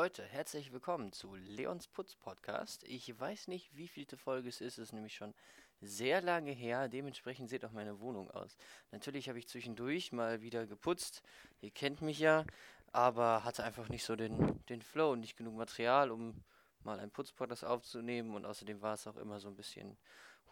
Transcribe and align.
Leute, 0.00 0.22
herzlich 0.22 0.72
willkommen 0.72 1.10
zu 1.10 1.34
Leons 1.34 1.88
Putz 1.88 2.14
Podcast. 2.14 2.84
Ich 2.84 3.18
weiß 3.18 3.48
nicht, 3.48 3.76
wie 3.76 3.88
vielte 3.88 4.16
Folge 4.16 4.48
es 4.48 4.60
ist, 4.60 4.78
es 4.78 4.90
ist 4.90 4.92
nämlich 4.92 5.16
schon 5.16 5.34
sehr 5.80 6.20
lange 6.20 6.52
her. 6.52 6.86
Dementsprechend 6.88 7.50
sieht 7.50 7.64
auch 7.64 7.72
meine 7.72 7.98
Wohnung 7.98 8.30
aus. 8.30 8.56
Natürlich 8.92 9.28
habe 9.28 9.40
ich 9.40 9.48
zwischendurch 9.48 10.12
mal 10.12 10.40
wieder 10.40 10.68
geputzt. 10.68 11.24
Ihr 11.62 11.72
kennt 11.72 12.00
mich 12.00 12.20
ja, 12.20 12.44
aber 12.92 13.42
hatte 13.42 13.64
einfach 13.64 13.88
nicht 13.88 14.04
so 14.04 14.14
den, 14.14 14.64
den 14.66 14.82
Flow 14.82 15.10
und 15.10 15.18
nicht 15.18 15.36
genug 15.36 15.56
Material, 15.56 16.12
um 16.12 16.44
mal 16.84 17.00
ein 17.00 17.10
Putzpodcast 17.10 17.64
aufzunehmen. 17.64 18.36
Und 18.36 18.46
außerdem 18.46 18.80
war 18.80 18.94
es 18.94 19.08
auch 19.08 19.16
immer 19.16 19.40
so 19.40 19.48
ein 19.48 19.56
bisschen 19.56 19.98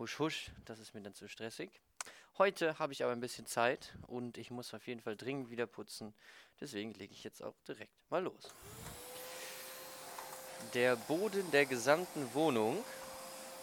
husch 0.00 0.18
husch. 0.18 0.50
Das 0.64 0.80
ist 0.80 0.92
mir 0.92 1.02
dann 1.02 1.14
zu 1.14 1.28
stressig. 1.28 1.70
Heute 2.36 2.80
habe 2.80 2.92
ich 2.92 3.04
aber 3.04 3.12
ein 3.12 3.20
bisschen 3.20 3.46
Zeit 3.46 3.96
und 4.08 4.38
ich 4.38 4.50
muss 4.50 4.74
auf 4.74 4.88
jeden 4.88 5.02
Fall 5.02 5.16
dringend 5.16 5.50
wieder 5.50 5.68
putzen. 5.68 6.14
Deswegen 6.60 6.94
lege 6.94 7.12
ich 7.12 7.22
jetzt 7.22 7.44
auch 7.44 7.54
direkt 7.68 7.94
mal 8.10 8.24
los. 8.24 8.52
Der 10.74 10.96
Boden 10.96 11.50
der 11.52 11.66
gesamten 11.66 12.28
Wohnung 12.34 12.84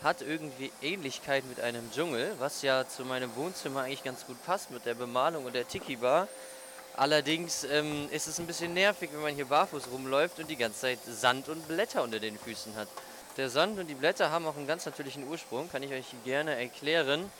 hat 0.02 0.22
irgendwie 0.22 0.72
Ähnlichkeit 0.82 1.46
mit 1.46 1.60
einem 1.60 1.90
Dschungel, 1.92 2.36
was 2.40 2.62
ja 2.62 2.88
zu 2.88 3.06
meinem 3.06 3.36
Wohnzimmer 3.36 3.82
eigentlich 3.82 4.04
ganz 4.04 4.26
gut 4.26 4.44
passt 4.46 4.72
mit 4.72 4.86
der 4.86 4.96
Bemalung 4.96 5.46
und 5.46 5.56
der 5.56 5.68
Tiki-Bar. 5.68 6.28
Allerdings 6.96 7.64
ähm, 7.64 8.08
ist 8.12 8.28
es 8.28 8.40
ein 8.40 8.46
bisschen 8.46 8.74
nervig, 8.74 9.10
wenn 9.14 9.22
man 9.22 9.34
hier 9.34 9.46
barfuß 9.46 9.88
rumläuft 9.92 10.40
und 10.40 10.50
die 10.50 10.56
ganze 10.56 10.82
Zeit 10.82 11.00
Sand 11.06 11.50
und 11.50 11.68
Blätter 11.68 12.04
unter 12.04 12.20
den 12.20 12.38
Füßen 12.38 12.76
hat. 12.76 12.88
Der 13.38 13.50
Sand 13.50 13.80
und 13.80 13.88
die 13.88 13.96
Blätter 13.96 14.30
haben 14.30 14.46
auch 14.46 14.56
einen 14.56 14.68
ganz 14.68 14.86
natürlichen 14.86 15.28
Ursprung, 15.28 15.72
kann 15.72 15.82
ich 15.82 15.92
euch 15.92 16.06
gerne 16.24 16.56
erklären. 16.56 17.32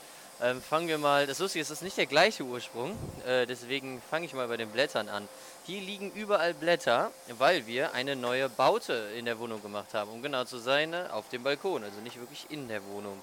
Ähm, 0.42 0.60
fangen 0.60 0.88
wir 0.88 0.98
mal, 0.98 1.28
das 1.28 1.38
Lustige 1.38 1.62
ist, 1.62 1.70
es 1.70 1.78
ist 1.78 1.84
nicht 1.84 1.96
der 1.96 2.06
gleiche 2.06 2.42
Ursprung, 2.42 2.96
äh, 3.24 3.46
deswegen 3.46 4.02
fange 4.10 4.26
ich 4.26 4.34
mal 4.34 4.48
bei 4.48 4.56
den 4.56 4.68
Blättern 4.70 5.08
an. 5.08 5.28
Hier 5.64 5.80
liegen 5.80 6.10
überall 6.10 6.54
Blätter, 6.54 7.12
weil 7.38 7.68
wir 7.68 7.94
eine 7.94 8.16
neue 8.16 8.48
Baute 8.48 8.94
in 9.16 9.26
der 9.26 9.38
Wohnung 9.38 9.62
gemacht 9.62 9.94
haben, 9.94 10.10
um 10.10 10.22
genau 10.22 10.44
zu 10.44 10.58
sein, 10.58 10.92
äh, 10.92 11.06
auf 11.12 11.28
dem 11.28 11.44
Balkon, 11.44 11.84
also 11.84 12.00
nicht 12.00 12.18
wirklich 12.18 12.46
in 12.50 12.66
der 12.66 12.84
Wohnung. 12.86 13.22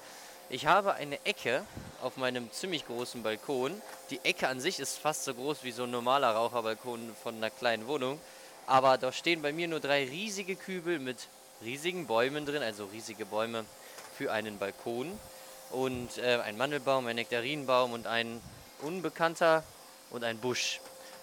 Ich 0.50 0.68
habe 0.68 0.94
eine 0.94 1.24
Ecke 1.26 1.66
auf 2.02 2.16
meinem 2.16 2.50
ziemlich 2.52 2.88
großen 2.88 3.24
Balkon. 3.24 3.82
Die 4.10 4.22
Ecke 4.24 4.48
an 4.48 4.62
sich 4.62 4.80
ist 4.80 4.98
fast 4.98 5.26
so 5.26 5.34
groß 5.34 5.64
wie 5.64 5.72
so 5.72 5.84
ein 5.84 5.92
normaler 5.92 6.32
Raucherbalkon 6.32 7.14
von 7.22 7.36
einer 7.36 7.50
kleinen 7.50 7.88
Wohnung. 7.88 8.22
Aber 8.68 8.98
da 8.98 9.12
stehen 9.12 9.42
bei 9.42 9.52
mir 9.52 9.68
nur 9.68 9.80
drei 9.80 10.06
riesige 10.06 10.56
Kübel 10.56 11.00
mit 11.00 11.28
riesigen 11.62 12.08
Bäumen 12.08 12.46
drin, 12.46 12.64
also 12.64 12.86
riesige 12.86 13.26
Bäume 13.26 13.66
für 14.18 14.32
einen 14.32 14.58
Balkon 14.58 15.18
und 15.72 16.18
äh, 16.18 16.40
ein 16.44 16.58
Mandelbaum, 16.58 17.08
ein 17.08 17.16
Nektarinenbaum 17.16 17.94
und 17.94 18.08
ein 18.08 18.42
unbekannter 18.82 19.64
und 20.10 20.24
ein 20.24 20.38
Busch, 20.38 20.80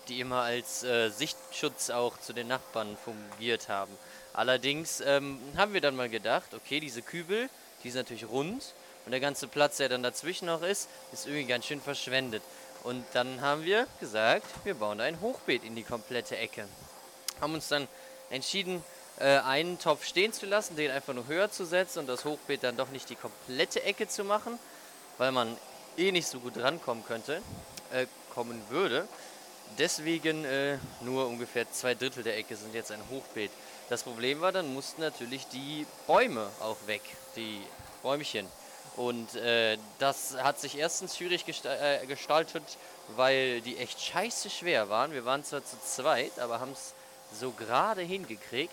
die 0.08 0.20
immer 0.20 0.42
als 0.42 0.84
äh, 0.84 1.10
Sichtschutz 1.10 1.90
auch 1.90 2.18
zu 2.18 2.32
den 2.32 2.48
Nachbarn 2.48 2.96
fungiert 2.96 3.68
haben. 3.68 3.92
Allerdings 4.32 5.00
ähm, 5.00 5.38
haben 5.56 5.74
wir 5.74 5.80
dann 5.80 5.96
mal 5.96 6.08
gedacht, 6.08 6.54
okay, 6.54 6.80
diese 6.80 7.02
Kübel, 7.02 7.50
die 7.84 7.90
sind 7.90 8.02
natürlich 8.02 8.28
rund 8.28 8.74
und 9.04 9.12
der 9.12 9.20
ganze 9.20 9.48
Platz, 9.48 9.78
der 9.78 9.88
dann 9.88 10.02
dazwischen 10.02 10.46
noch 10.46 10.62
ist, 10.62 10.88
ist 11.12 11.26
irgendwie 11.26 11.46
ganz 11.46 11.66
schön 11.66 11.80
verschwendet. 11.80 12.42
Und 12.84 13.04
dann 13.12 13.40
haben 13.40 13.64
wir 13.64 13.86
gesagt, 14.00 14.46
wir 14.64 14.74
bauen 14.74 15.00
ein 15.00 15.20
Hochbeet 15.20 15.64
in 15.64 15.74
die 15.74 15.82
komplette 15.82 16.36
Ecke. 16.36 16.68
Haben 17.40 17.54
uns 17.54 17.68
dann 17.68 17.88
entschieden, 18.30 18.84
äh, 19.18 19.38
einen 19.38 19.78
Topf 19.78 20.04
stehen 20.04 20.32
zu 20.32 20.46
lassen, 20.46 20.76
den 20.76 20.90
einfach 20.90 21.14
nur 21.14 21.26
höher 21.26 21.50
zu 21.50 21.64
setzen 21.64 22.00
und 22.00 22.06
das 22.06 22.24
Hochbeet 22.24 22.62
dann 22.62 22.76
doch 22.76 22.90
nicht 22.90 23.08
die 23.10 23.16
komplette 23.16 23.82
Ecke 23.82 24.08
zu 24.08 24.24
machen, 24.24 24.58
weil 25.18 25.32
man 25.32 25.56
eh 25.96 26.12
nicht 26.12 26.28
so 26.28 26.40
gut 26.40 26.56
rankommen 26.58 27.04
könnte, 27.04 27.42
äh, 27.92 28.06
kommen 28.34 28.62
würde. 28.68 29.08
Deswegen 29.76 30.44
äh, 30.44 30.78
nur 31.02 31.26
ungefähr 31.26 31.70
zwei 31.70 31.94
Drittel 31.94 32.22
der 32.22 32.38
Ecke 32.38 32.56
sind 32.56 32.74
jetzt 32.74 32.92
ein 32.92 33.02
Hochbeet. 33.10 33.50
Das 33.88 34.02
Problem 34.02 34.40
war, 34.40 34.52
dann 34.52 34.72
mussten 34.72 35.00
natürlich 35.02 35.46
die 35.48 35.86
Bäume 36.06 36.48
auch 36.60 36.76
weg, 36.86 37.02
die 37.36 37.62
Bäumchen. 38.02 38.46
Und 38.96 39.36
äh, 39.36 39.78
das 39.98 40.36
hat 40.42 40.58
sich 40.58 40.76
erstens 40.76 41.16
schwierig 41.16 41.44
äh, 41.64 42.06
gestaltet, 42.06 42.64
weil 43.16 43.60
die 43.60 43.78
echt 43.78 44.00
scheiße 44.00 44.50
schwer 44.50 44.88
waren. 44.88 45.12
Wir 45.12 45.24
waren 45.24 45.44
zwar 45.44 45.64
zu 45.64 45.76
zweit, 45.80 46.38
aber 46.38 46.60
haben 46.60 46.72
es 46.72 46.94
so 47.38 47.52
gerade 47.52 48.02
hingekriegt. 48.02 48.72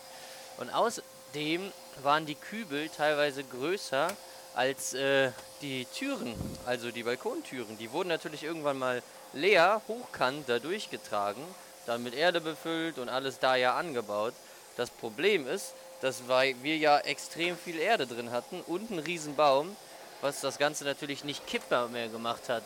Und 0.57 0.69
außerdem 0.69 1.71
waren 2.03 2.25
die 2.25 2.35
Kübel 2.35 2.89
teilweise 2.89 3.43
größer 3.43 4.07
als 4.53 4.93
äh, 4.93 5.31
die 5.61 5.85
Türen, 5.85 6.33
also 6.65 6.91
die 6.91 7.03
Balkontüren. 7.03 7.77
Die 7.77 7.91
wurden 7.91 8.09
natürlich 8.09 8.43
irgendwann 8.43 8.77
mal 8.77 9.03
leer, 9.33 9.81
hochkant 9.87 10.47
da 10.47 10.59
durchgetragen, 10.59 11.43
dann 11.85 12.03
mit 12.03 12.13
Erde 12.13 12.39
befüllt 12.41 12.97
und 12.97 13.09
alles 13.09 13.39
da 13.39 13.55
ja 13.55 13.75
angebaut. 13.75 14.33
Das 14.77 14.89
Problem 14.89 15.47
ist, 15.47 15.73
dass 16.01 16.27
wir 16.27 16.77
ja 16.77 16.99
extrem 16.99 17.57
viel 17.57 17.79
Erde 17.79 18.07
drin 18.07 18.31
hatten 18.31 18.61
und 18.61 18.91
einen 18.91 18.99
riesen 18.99 19.35
Baum, 19.35 19.75
was 20.21 20.41
das 20.41 20.57
Ganze 20.57 20.83
natürlich 20.85 21.23
nicht 21.23 21.45
kippbar 21.47 21.87
mehr 21.89 22.07
gemacht 22.07 22.49
hat. 22.49 22.63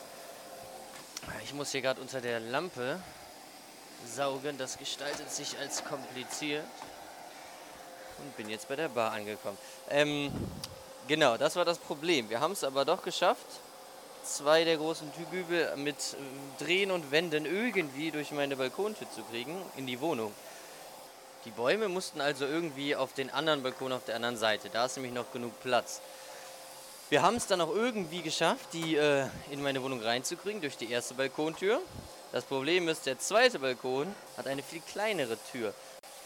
Ich 1.44 1.52
muss 1.54 1.72
hier 1.72 1.82
gerade 1.82 2.00
unter 2.00 2.20
der 2.20 2.40
Lampe 2.40 3.00
saugen, 4.06 4.56
das 4.58 4.78
gestaltet 4.78 5.30
sich 5.30 5.58
als 5.58 5.84
kompliziert 5.84 6.64
und 8.22 8.36
bin 8.36 8.48
jetzt 8.48 8.68
bei 8.68 8.76
der 8.76 8.88
Bar 8.88 9.12
angekommen. 9.12 9.58
Ähm, 9.88 10.30
genau, 11.08 11.36
das 11.36 11.56
war 11.56 11.64
das 11.64 11.78
Problem. 11.78 12.30
Wir 12.30 12.40
haben 12.40 12.52
es 12.52 12.64
aber 12.64 12.84
doch 12.84 13.02
geschafft, 13.02 13.46
zwei 14.24 14.64
der 14.64 14.76
großen 14.76 15.10
Kübel 15.30 15.76
mit 15.76 15.96
Drehen 16.58 16.90
und 16.90 17.10
Wenden 17.10 17.46
irgendwie 17.46 18.10
durch 18.10 18.30
meine 18.32 18.56
Balkontür 18.56 19.10
zu 19.10 19.22
kriegen 19.24 19.56
in 19.76 19.86
die 19.86 20.00
Wohnung. 20.00 20.32
Die 21.46 21.50
Bäume 21.50 21.88
mussten 21.88 22.20
also 22.20 22.44
irgendwie 22.44 22.94
auf 22.94 23.14
den 23.14 23.30
anderen 23.30 23.62
Balkon 23.62 23.92
auf 23.92 24.04
der 24.04 24.16
anderen 24.16 24.36
Seite. 24.36 24.68
Da 24.68 24.84
ist 24.84 24.96
nämlich 24.96 25.14
noch 25.14 25.32
genug 25.32 25.58
Platz. 25.62 26.02
Wir 27.08 27.22
haben 27.22 27.36
es 27.36 27.46
dann 27.46 27.60
auch 27.60 27.74
irgendwie 27.74 28.20
geschafft, 28.20 28.66
die 28.72 28.96
äh, 28.96 29.26
in 29.50 29.62
meine 29.62 29.82
Wohnung 29.82 30.02
reinzukriegen 30.02 30.60
durch 30.60 30.76
die 30.76 30.90
erste 30.90 31.14
Balkontür. 31.14 31.80
Das 32.30 32.44
Problem 32.44 32.88
ist, 32.88 33.06
der 33.06 33.18
zweite 33.18 33.58
Balkon 33.58 34.14
hat 34.36 34.46
eine 34.46 34.62
viel 34.62 34.80
kleinere 34.82 35.36
Tür 35.50 35.74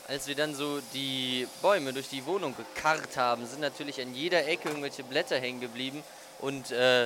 als 0.08 0.26
wir 0.26 0.34
dann 0.34 0.54
so 0.54 0.80
die 0.92 1.48
Bäume 1.62 1.92
durch 1.92 2.08
die 2.08 2.26
Wohnung 2.26 2.54
gekarrt 2.56 3.16
haben, 3.16 3.46
sind 3.46 3.60
natürlich 3.60 4.00
an 4.00 4.14
jeder 4.14 4.46
Ecke 4.46 4.68
irgendwelche 4.68 5.02
Blätter 5.02 5.38
hängen 5.38 5.60
geblieben 5.60 6.02
und 6.40 6.70
äh, 6.72 7.04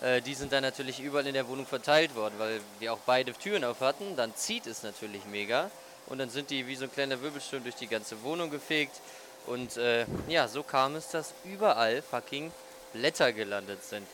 äh, 0.00 0.22
die 0.24 0.34
sind 0.34 0.52
dann 0.52 0.62
natürlich 0.62 1.00
überall 1.00 1.26
in 1.26 1.34
der 1.34 1.48
Wohnung 1.48 1.66
verteilt 1.66 2.14
worden, 2.14 2.34
weil 2.38 2.60
wir 2.78 2.92
auch 2.92 3.00
beide 3.04 3.32
Türen 3.32 3.64
auf 3.64 3.80
hatten. 3.80 4.16
Dann 4.16 4.34
zieht 4.34 4.66
es 4.66 4.82
natürlich 4.82 5.24
mega 5.26 5.70
und 6.06 6.18
dann 6.18 6.30
sind 6.30 6.50
die 6.50 6.66
wie 6.66 6.76
so 6.76 6.84
ein 6.84 6.92
kleiner 6.92 7.20
Wirbelsturm 7.20 7.62
durch 7.62 7.76
die 7.76 7.86
ganze 7.86 8.22
Wohnung 8.22 8.50
gefegt 8.50 9.00
und 9.46 9.76
äh, 9.76 10.06
ja, 10.28 10.48
so 10.48 10.62
kam 10.62 10.96
es, 10.96 11.08
dass 11.08 11.34
überall 11.44 12.02
fucking 12.02 12.52
Blätter 12.92 13.32
gelandet 13.32 13.84
sind. 13.84 14.06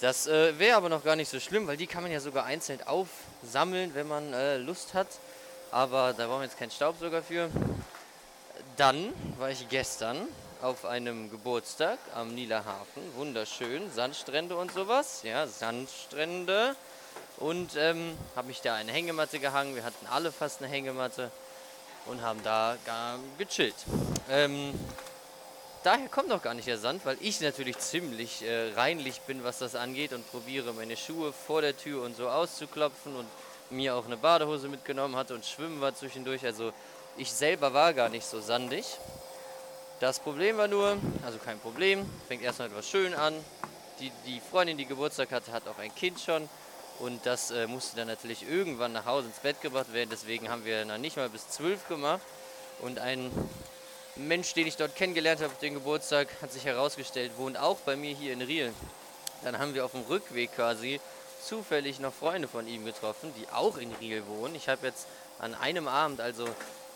Das 0.00 0.26
äh, 0.26 0.58
wäre 0.58 0.76
aber 0.76 0.88
noch 0.88 1.04
gar 1.04 1.16
nicht 1.16 1.30
so 1.30 1.40
schlimm, 1.40 1.66
weil 1.66 1.76
die 1.76 1.86
kann 1.86 2.02
man 2.02 2.12
ja 2.12 2.20
sogar 2.20 2.44
einzeln 2.44 2.80
aufsammeln, 2.86 3.94
wenn 3.94 4.06
man 4.06 4.32
äh, 4.34 4.58
Lust 4.58 4.94
hat. 4.94 5.08
Aber 5.70 6.12
da 6.12 6.26
brauchen 6.26 6.40
wir 6.40 6.44
jetzt 6.44 6.58
keinen 6.58 6.70
Staubsauger 6.70 7.22
für. 7.22 7.50
Dann 8.76 9.12
war 9.38 9.50
ich 9.50 9.68
gestern 9.68 10.28
auf 10.62 10.84
einem 10.84 11.30
Geburtstag 11.30 11.98
am 12.14 12.34
Nieler 12.34 12.64
Hafen. 12.64 13.02
Wunderschön, 13.16 13.90
Sandstrände 13.92 14.56
und 14.56 14.72
sowas. 14.72 15.20
Ja, 15.22 15.46
Sandstrände. 15.46 16.76
Und 17.38 17.76
ähm, 17.76 18.16
habe 18.34 18.48
mich 18.48 18.62
da 18.62 18.74
eine 18.74 18.92
Hängematte 18.92 19.38
gehangen. 19.38 19.74
Wir 19.74 19.84
hatten 19.84 20.06
alle 20.06 20.32
fast 20.32 20.62
eine 20.62 20.70
Hängematte 20.70 21.30
und 22.06 22.22
haben 22.22 22.42
da 22.42 22.76
gechillt. 23.36 23.74
Ähm, 24.30 24.72
daher 25.82 26.08
kommt 26.08 26.32
auch 26.32 26.42
gar 26.42 26.54
nicht 26.54 26.68
der 26.68 26.78
Sand, 26.78 27.04
weil 27.04 27.16
ich 27.20 27.40
natürlich 27.40 27.78
ziemlich 27.78 28.42
äh, 28.42 28.72
reinlich 28.74 29.20
bin, 29.22 29.44
was 29.44 29.58
das 29.58 29.74
angeht 29.74 30.12
und 30.12 30.28
probiere 30.30 30.72
meine 30.72 30.96
Schuhe 30.96 31.32
vor 31.32 31.60
der 31.60 31.76
Tür 31.76 32.04
und 32.04 32.16
so 32.16 32.28
auszuklopfen 32.28 33.16
und 33.16 33.26
mir 33.70 33.94
auch 33.94 34.06
eine 34.06 34.16
Badehose 34.16 34.68
mitgenommen 34.68 35.16
hatte 35.16 35.34
und 35.34 35.44
schwimmen 35.44 35.80
war 35.80 35.94
zwischendurch. 35.94 36.44
Also 36.44 36.72
ich 37.16 37.32
selber 37.32 37.72
war 37.72 37.92
gar 37.94 38.08
nicht 38.08 38.26
so 38.26 38.40
sandig. 38.40 38.98
Das 40.00 40.20
Problem 40.20 40.58
war 40.58 40.68
nur, 40.68 40.98
also 41.24 41.38
kein 41.38 41.58
Problem, 41.58 42.04
fängt 42.28 42.42
erstmal 42.42 42.68
etwas 42.68 42.88
schön 42.88 43.14
an. 43.14 43.34
Die, 44.00 44.12
die 44.26 44.40
Freundin, 44.40 44.76
die 44.76 44.84
Geburtstag 44.84 45.32
hatte, 45.32 45.52
hat 45.52 45.66
auch 45.68 45.78
ein 45.78 45.94
Kind 45.94 46.20
schon. 46.20 46.48
Und 46.98 47.24
das 47.24 47.50
äh, 47.50 47.66
musste 47.66 47.96
dann 47.96 48.08
natürlich 48.08 48.48
irgendwann 48.48 48.92
nach 48.92 49.06
Hause 49.06 49.28
ins 49.28 49.38
Bett 49.38 49.60
gebracht 49.60 49.92
werden. 49.92 50.10
Deswegen 50.10 50.48
haben 50.48 50.64
wir 50.64 50.84
noch 50.84 50.98
nicht 50.98 51.16
mal 51.16 51.28
bis 51.28 51.48
zwölf 51.48 51.88
gemacht. 51.88 52.20
Und 52.80 52.98
ein 52.98 53.30
Mensch, 54.16 54.54
den 54.54 54.66
ich 54.66 54.76
dort 54.76 54.94
kennengelernt 54.96 55.40
habe 55.40 55.52
auf 55.52 55.58
dem 55.58 55.74
Geburtstag, 55.74 56.28
hat 56.42 56.52
sich 56.52 56.64
herausgestellt, 56.64 57.32
wohnt 57.36 57.58
auch 57.58 57.78
bei 57.78 57.96
mir 57.96 58.14
hier 58.14 58.32
in 58.32 58.42
Riel. 58.42 58.72
Dann 59.44 59.58
haben 59.58 59.74
wir 59.74 59.84
auf 59.84 59.92
dem 59.92 60.02
Rückweg 60.02 60.54
quasi 60.54 61.00
zufällig 61.46 62.00
noch 62.00 62.12
Freunde 62.12 62.48
von 62.48 62.66
ihm 62.66 62.84
getroffen, 62.84 63.32
die 63.38 63.48
auch 63.48 63.76
in 63.76 63.92
Riel 63.94 64.26
wohnen. 64.26 64.54
Ich 64.54 64.68
habe 64.68 64.86
jetzt 64.86 65.06
an 65.38 65.54
einem 65.54 65.88
Abend, 65.88 66.20
also 66.20 66.46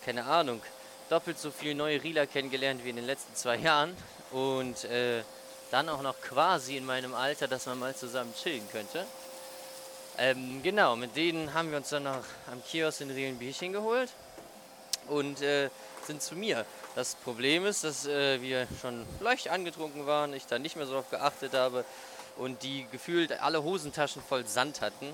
keine 0.04 0.24
Ahnung, 0.24 0.60
doppelt 1.08 1.38
so 1.38 1.50
viele 1.50 1.74
neue 1.74 2.02
Rieler 2.02 2.26
kennengelernt 2.26 2.84
wie 2.84 2.90
in 2.90 2.96
den 2.96 3.06
letzten 3.06 3.34
zwei 3.34 3.56
Jahren. 3.56 3.96
Und 4.32 4.84
äh, 4.84 5.22
dann 5.70 5.88
auch 5.88 6.02
noch 6.02 6.20
quasi 6.20 6.76
in 6.76 6.84
meinem 6.84 7.14
Alter, 7.14 7.46
dass 7.46 7.66
man 7.66 7.78
mal 7.78 7.94
zusammen 7.94 8.34
chillen 8.34 8.66
könnte. 8.72 9.06
Ähm, 10.18 10.60
genau, 10.62 10.96
mit 10.96 11.16
denen 11.16 11.54
haben 11.54 11.70
wir 11.70 11.78
uns 11.78 11.90
dann 11.90 12.02
noch 12.02 12.24
am 12.50 12.62
Kiosk 12.64 13.00
in 13.00 13.10
Riel 13.10 13.28
ein 13.28 13.38
Bierchen 13.38 13.72
geholt 13.72 14.10
und 15.08 15.40
äh, 15.42 15.70
sind 16.06 16.22
zu 16.22 16.34
mir. 16.34 16.66
Das 16.96 17.14
Problem 17.14 17.64
ist, 17.64 17.84
dass 17.84 18.06
äh, 18.06 18.42
wir 18.42 18.66
schon 18.80 19.06
leicht 19.20 19.48
angetrunken 19.48 20.06
waren, 20.06 20.34
ich 20.34 20.46
da 20.46 20.58
nicht 20.58 20.74
mehr 20.74 20.86
so 20.86 20.92
darauf 20.92 21.10
geachtet 21.10 21.54
habe 21.54 21.84
und 22.40 22.62
die 22.62 22.86
gefühlt 22.90 23.32
alle 23.40 23.62
Hosentaschen 23.62 24.22
voll 24.22 24.46
Sand 24.46 24.80
hatten 24.80 25.06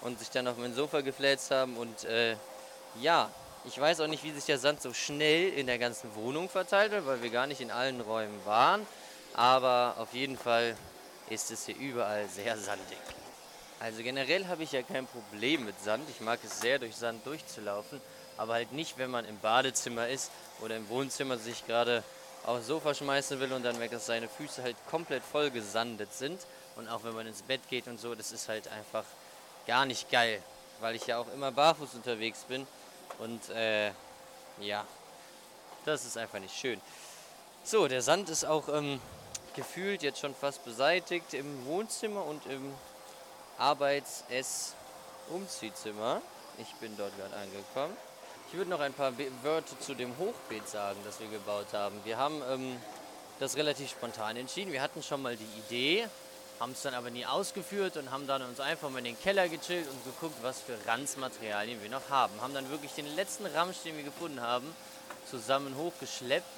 und 0.00 0.18
sich 0.18 0.30
dann 0.30 0.46
auf 0.46 0.56
mein 0.56 0.74
Sofa 0.74 1.00
gefläzt 1.00 1.50
haben 1.50 1.76
und 1.76 2.04
äh, 2.04 2.36
ja, 3.00 3.30
ich 3.64 3.78
weiß 3.78 4.00
auch 4.00 4.06
nicht, 4.06 4.22
wie 4.22 4.30
sich 4.30 4.44
der 4.44 4.58
Sand 4.58 4.80
so 4.80 4.94
schnell 4.94 5.50
in 5.50 5.66
der 5.66 5.78
ganzen 5.78 6.14
Wohnung 6.14 6.48
verteilt 6.48 6.92
hat, 6.92 7.04
weil 7.06 7.22
wir 7.22 7.30
gar 7.30 7.46
nicht 7.46 7.60
in 7.60 7.70
allen 7.70 8.00
Räumen 8.00 8.40
waren. 8.46 8.86
Aber 9.34 9.96
auf 9.98 10.14
jeden 10.14 10.38
Fall 10.38 10.76
ist 11.28 11.50
es 11.50 11.66
hier 11.66 11.76
überall 11.76 12.26
sehr 12.28 12.56
sandig. 12.56 12.98
Also 13.80 14.02
generell 14.02 14.46
habe 14.46 14.62
ich 14.62 14.72
ja 14.72 14.82
kein 14.82 15.06
Problem 15.06 15.64
mit 15.64 15.78
Sand. 15.82 16.08
Ich 16.08 16.20
mag 16.20 16.38
es 16.44 16.60
sehr, 16.60 16.78
durch 16.78 16.96
Sand 16.96 17.26
durchzulaufen. 17.26 18.00
Aber 18.36 18.54
halt 18.54 18.72
nicht, 18.72 18.96
wenn 18.96 19.10
man 19.10 19.24
im 19.24 19.38
Badezimmer 19.40 20.08
ist 20.08 20.30
oder 20.60 20.76
im 20.76 20.88
Wohnzimmer 20.88 21.36
sich 21.36 21.66
gerade 21.66 22.02
aufs 22.48 22.66
Sofa 22.66 22.94
schmeißen 22.94 23.38
will 23.40 23.52
und 23.52 23.62
dann 23.62 23.78
merkt, 23.78 23.92
dass 23.92 24.06
seine 24.06 24.26
Füße 24.28 24.62
halt 24.62 24.74
komplett 24.90 25.22
voll 25.22 25.50
gesandet 25.50 26.14
sind. 26.14 26.40
Und 26.76 26.88
auch 26.88 27.04
wenn 27.04 27.14
man 27.14 27.26
ins 27.26 27.42
Bett 27.42 27.60
geht 27.68 27.86
und 27.88 28.00
so, 28.00 28.14
das 28.14 28.32
ist 28.32 28.48
halt 28.48 28.68
einfach 28.68 29.04
gar 29.66 29.84
nicht 29.84 30.10
geil. 30.10 30.42
Weil 30.80 30.94
ich 30.94 31.06
ja 31.06 31.18
auch 31.18 31.30
immer 31.34 31.52
barfuß 31.52 31.92
unterwegs 31.94 32.44
bin 32.48 32.66
und 33.18 33.50
äh, 33.50 33.90
ja, 34.60 34.86
das 35.84 36.06
ist 36.06 36.16
einfach 36.16 36.38
nicht 36.38 36.56
schön. 36.56 36.80
So, 37.64 37.88
der 37.88 38.00
Sand 38.00 38.30
ist 38.30 38.44
auch 38.44 38.68
ähm, 38.68 39.00
gefühlt 39.54 40.02
jetzt 40.02 40.20
schon 40.20 40.34
fast 40.34 40.64
beseitigt 40.64 41.34
im 41.34 41.66
Wohnzimmer 41.66 42.24
und 42.24 42.46
im 42.46 42.74
Arbeits-Ess-Umziehzimmer. 43.58 46.22
Ich 46.58 46.72
bin 46.76 46.96
dort 46.96 47.14
gerade 47.18 47.36
angekommen. 47.36 47.94
Ich 48.50 48.56
würde 48.56 48.70
noch 48.70 48.80
ein 48.80 48.94
paar 48.94 49.12
Be 49.12 49.26
Wörter 49.42 49.78
zu 49.78 49.94
dem 49.94 50.16
Hochbeet 50.16 50.66
sagen, 50.66 50.98
das 51.04 51.20
wir 51.20 51.28
gebaut 51.28 51.66
haben. 51.74 52.00
Wir 52.04 52.16
haben 52.16 52.40
ähm, 52.50 52.76
das 53.40 53.56
relativ 53.56 53.90
spontan 53.90 54.38
entschieden. 54.38 54.72
Wir 54.72 54.80
hatten 54.80 55.02
schon 55.02 55.20
mal 55.20 55.36
die 55.36 55.58
Idee, 55.66 56.08
haben 56.58 56.72
es 56.72 56.80
dann 56.80 56.94
aber 56.94 57.10
nie 57.10 57.26
ausgeführt 57.26 57.98
und 57.98 58.10
haben 58.10 58.26
dann 58.26 58.40
uns 58.40 58.58
einfach 58.58 58.88
mal 58.88 59.00
in 59.00 59.04
den 59.04 59.20
Keller 59.20 59.50
gechillt 59.50 59.86
und 59.90 60.02
geguckt, 60.02 60.36
was 60.40 60.62
für 60.62 60.78
Ranzmaterialien 60.86 61.82
wir 61.82 61.90
noch 61.90 62.08
haben. 62.08 62.32
Haben 62.40 62.54
dann 62.54 62.70
wirklich 62.70 62.92
den 62.92 63.14
letzten 63.16 63.44
Ramsch, 63.44 63.82
den 63.84 63.98
wir 63.98 64.04
gefunden 64.04 64.40
haben, 64.40 64.74
zusammen 65.30 65.76
hochgeschleppt 65.76 66.48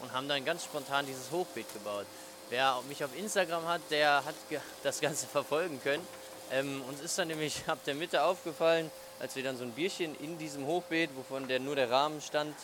und 0.00 0.12
haben 0.12 0.28
dann 0.28 0.44
ganz 0.44 0.64
spontan 0.64 1.06
dieses 1.06 1.30
Hochbeet 1.30 1.72
gebaut. 1.72 2.06
Wer 2.50 2.78
mich 2.88 3.02
auf 3.02 3.16
Instagram 3.16 3.66
hat, 3.66 3.80
der 3.88 4.22
hat 4.22 4.34
das 4.82 5.00
Ganze 5.00 5.26
verfolgen 5.26 5.80
können. 5.82 6.06
Ähm, 6.50 6.82
uns 6.88 7.00
ist 7.00 7.18
dann 7.18 7.28
nämlich 7.28 7.62
ab 7.66 7.78
der 7.86 7.94
Mitte 7.94 8.22
aufgefallen, 8.22 8.90
als 9.20 9.36
wir 9.36 9.42
dann 9.42 9.56
so 9.56 9.64
ein 9.64 9.72
Bierchen 9.72 10.14
in 10.20 10.38
diesem 10.38 10.66
Hochbeet, 10.66 11.10
wovon 11.16 11.48
der 11.48 11.60
nur 11.60 11.76
der 11.76 11.90
Rahmen 11.90 12.20
stand, 12.20 12.54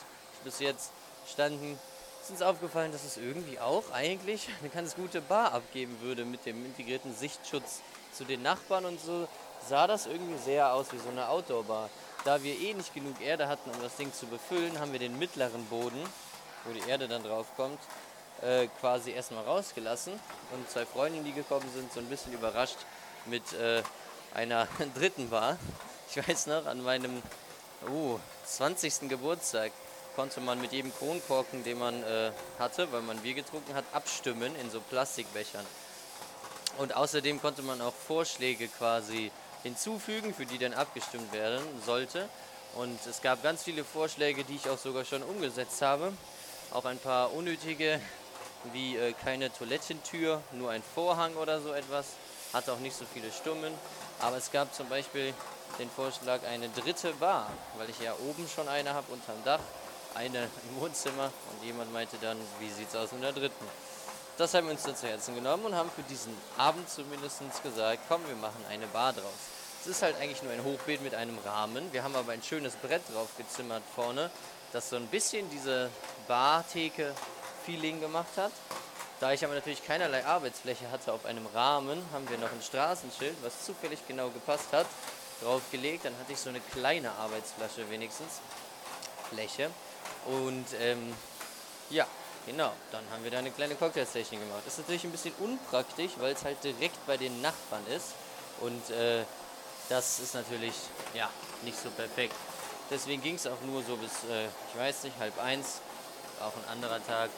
bis 0.44 0.60
jetzt 0.60 0.90
standen, 1.30 1.78
ist 2.22 2.30
uns 2.30 2.42
aufgefallen, 2.42 2.92
dass 2.92 3.04
es 3.04 3.16
irgendwie 3.16 3.58
auch 3.58 3.90
eigentlich 3.92 4.48
eine 4.60 4.70
ganz 4.70 4.94
gute 4.94 5.20
Bar 5.20 5.52
abgeben 5.52 6.00
würde 6.00 6.24
mit 6.24 6.46
dem 6.46 6.64
integrierten 6.64 7.14
Sichtschutz 7.14 7.82
zu 8.12 8.24
den 8.24 8.42
Nachbarn 8.42 8.84
und 8.84 9.00
so 9.00 9.28
sah 9.68 9.86
das 9.86 10.06
irgendwie 10.06 10.38
sehr 10.38 10.72
aus 10.72 10.92
wie 10.92 10.98
so 10.98 11.08
eine 11.08 11.28
Outdoor-Bar. 11.28 11.90
Da 12.24 12.42
wir 12.42 12.58
eh 12.58 12.72
nicht 12.72 12.94
genug 12.94 13.20
Erde 13.20 13.48
hatten, 13.48 13.70
um 13.70 13.82
das 13.82 13.96
Ding 13.96 14.12
zu 14.12 14.26
befüllen, 14.26 14.78
haben 14.78 14.92
wir 14.92 14.98
den 14.98 15.18
mittleren 15.18 15.64
Boden, 15.66 16.02
wo 16.64 16.72
die 16.72 16.88
Erde 16.88 17.08
dann 17.08 17.22
drauf 17.22 17.46
kommt, 17.56 17.78
äh, 18.40 18.68
quasi 18.80 19.10
erstmal 19.10 19.44
rausgelassen. 19.44 20.14
Und 20.52 20.70
zwei 20.70 20.86
Freundinnen, 20.86 21.24
die 21.24 21.32
gekommen 21.32 21.68
sind, 21.74 21.92
so 21.92 22.00
ein 22.00 22.06
bisschen 22.06 22.32
überrascht 22.32 22.78
mit 23.26 23.52
äh, 23.54 23.82
einer 24.34 24.68
dritten 24.94 25.30
Bar. 25.30 25.58
Ich 26.10 26.16
weiß 26.16 26.46
noch, 26.46 26.66
an 26.66 26.82
meinem 26.82 27.22
oh, 27.90 28.18
20. 28.46 29.08
Geburtstag 29.08 29.72
konnte 30.16 30.40
man 30.40 30.60
mit 30.60 30.72
jedem 30.72 30.94
Kronkorken, 30.94 31.64
den 31.64 31.78
man 31.78 32.02
äh, 32.02 32.30
hatte, 32.58 32.90
weil 32.92 33.02
man 33.02 33.18
Bier 33.18 33.34
getrunken 33.34 33.74
hat, 33.74 33.84
abstimmen 33.92 34.54
in 34.56 34.70
so 34.70 34.80
Plastikbechern. 34.80 35.64
Und 36.78 36.94
außerdem 36.94 37.40
konnte 37.40 37.62
man 37.62 37.80
auch 37.80 37.94
Vorschläge 37.94 38.68
quasi 38.68 39.30
hinzufügen, 39.62 40.34
für 40.34 40.46
die 40.46 40.58
dann 40.58 40.74
abgestimmt 40.74 41.32
werden 41.32 41.62
sollte. 41.84 42.28
Und 42.74 42.98
es 43.06 43.22
gab 43.22 43.42
ganz 43.42 43.62
viele 43.62 43.84
Vorschläge, 43.84 44.44
die 44.44 44.56
ich 44.56 44.68
auch 44.68 44.78
sogar 44.78 45.04
schon 45.04 45.22
umgesetzt 45.22 45.80
habe. 45.82 46.12
Auch 46.72 46.84
ein 46.84 46.98
paar 46.98 47.32
unnötige, 47.32 48.00
wie 48.72 48.96
äh, 48.96 49.12
keine 49.12 49.52
Toilettentür, 49.52 50.42
nur 50.52 50.70
ein 50.70 50.82
Vorhang 50.94 51.34
oder 51.36 51.60
so 51.60 51.72
etwas. 51.72 52.06
Hat 52.54 52.68
auch 52.70 52.78
nicht 52.78 52.96
so 52.96 53.04
viele 53.12 53.30
Stummen. 53.30 53.74
Aber 54.20 54.38
es 54.38 54.50
gab 54.50 54.74
zum 54.74 54.88
Beispiel 54.88 55.34
den 55.78 55.90
Vorschlag, 55.90 56.40
eine 56.44 56.70
dritte 56.70 57.12
Bar, 57.14 57.50
weil 57.76 57.90
ich 57.90 58.00
ja 58.00 58.14
oben 58.26 58.48
schon 58.48 58.68
eine 58.68 58.94
habe 58.94 59.12
unterm 59.12 59.42
Dach 59.44 59.60
eine 60.14 60.44
im 60.44 60.80
Wohnzimmer 60.80 61.30
und 61.50 61.66
jemand 61.66 61.92
meinte 61.92 62.16
dann, 62.20 62.38
wie 62.60 62.70
sieht 62.70 62.88
es 62.88 62.96
aus 62.96 63.12
mit 63.12 63.22
der 63.22 63.32
dritten? 63.32 63.66
Das 64.36 64.54
haben 64.54 64.66
wir 64.66 64.72
uns 64.72 64.82
dann 64.82 64.96
zu 64.96 65.06
Herzen 65.06 65.34
genommen 65.34 65.66
und 65.66 65.74
haben 65.74 65.90
für 65.90 66.02
diesen 66.02 66.36
Abend 66.56 66.88
zumindest 66.88 67.40
gesagt, 67.62 68.00
komm, 68.08 68.20
wir 68.26 68.36
machen 68.36 68.64
eine 68.70 68.86
Bar 68.86 69.12
draus. 69.12 69.32
Es 69.80 69.86
ist 69.86 70.02
halt 70.02 70.16
eigentlich 70.20 70.42
nur 70.42 70.52
ein 70.52 70.64
Hochbeet 70.64 71.02
mit 71.02 71.14
einem 71.14 71.38
Rahmen. 71.44 71.92
Wir 71.92 72.02
haben 72.02 72.16
aber 72.16 72.32
ein 72.32 72.42
schönes 72.42 72.74
Brett 72.74 73.02
drauf 73.12 73.28
gezimmert 73.36 73.82
vorne, 73.94 74.30
das 74.72 74.90
so 74.90 74.96
ein 74.96 75.06
bisschen 75.06 75.48
diese 75.50 75.90
Bartheke-Feeling 76.26 78.00
gemacht 78.00 78.36
hat. 78.36 78.52
Da 79.20 79.32
ich 79.32 79.44
aber 79.44 79.54
natürlich 79.54 79.84
keinerlei 79.84 80.24
Arbeitsfläche 80.24 80.90
hatte 80.90 81.12
auf 81.12 81.24
einem 81.24 81.46
Rahmen, 81.46 82.02
haben 82.12 82.28
wir 82.28 82.38
noch 82.38 82.52
ein 82.52 82.62
Straßenschild, 82.62 83.36
was 83.42 83.64
zufällig 83.64 84.00
genau 84.06 84.28
gepasst 84.30 84.72
hat, 84.72 84.86
draufgelegt. 85.42 86.04
Dann 86.04 86.16
hatte 86.18 86.32
ich 86.32 86.38
so 86.38 86.50
eine 86.50 86.60
kleine 86.60 87.12
Arbeitsflasche 87.12 87.88
wenigstens. 87.90 88.40
Fläche. 89.30 89.70
Und 90.26 90.66
ähm, 90.80 91.14
ja, 91.90 92.06
genau, 92.46 92.72
dann 92.92 93.04
haben 93.10 93.24
wir 93.24 93.30
da 93.30 93.38
eine 93.38 93.50
kleine 93.50 93.74
Cocktail-Station 93.74 94.40
gemacht. 94.40 94.62
Ist 94.66 94.78
natürlich 94.78 95.04
ein 95.04 95.12
bisschen 95.12 95.34
unpraktisch, 95.40 96.12
weil 96.18 96.32
es 96.32 96.44
halt 96.44 96.62
direkt 96.62 97.04
bei 97.06 97.16
den 97.16 97.40
Nachbarn 97.42 97.86
ist. 97.88 98.14
Und 98.60 98.90
äh, 98.90 99.24
das 99.88 100.20
ist 100.20 100.34
natürlich 100.34 100.74
ja 101.14 101.28
nicht 101.62 101.78
so 101.78 101.90
perfekt. 101.90 102.34
Deswegen 102.90 103.22
ging 103.22 103.34
es 103.34 103.46
auch 103.46 103.60
nur 103.66 103.82
so 103.82 103.96
bis, 103.96 104.12
äh, 104.30 104.46
ich 104.46 104.78
weiß 104.78 105.04
nicht, 105.04 105.18
halb 105.18 105.38
eins, 105.42 105.80
auch 106.40 106.52
ein 106.56 106.72
anderer 106.72 107.04
Tag. 107.04 107.30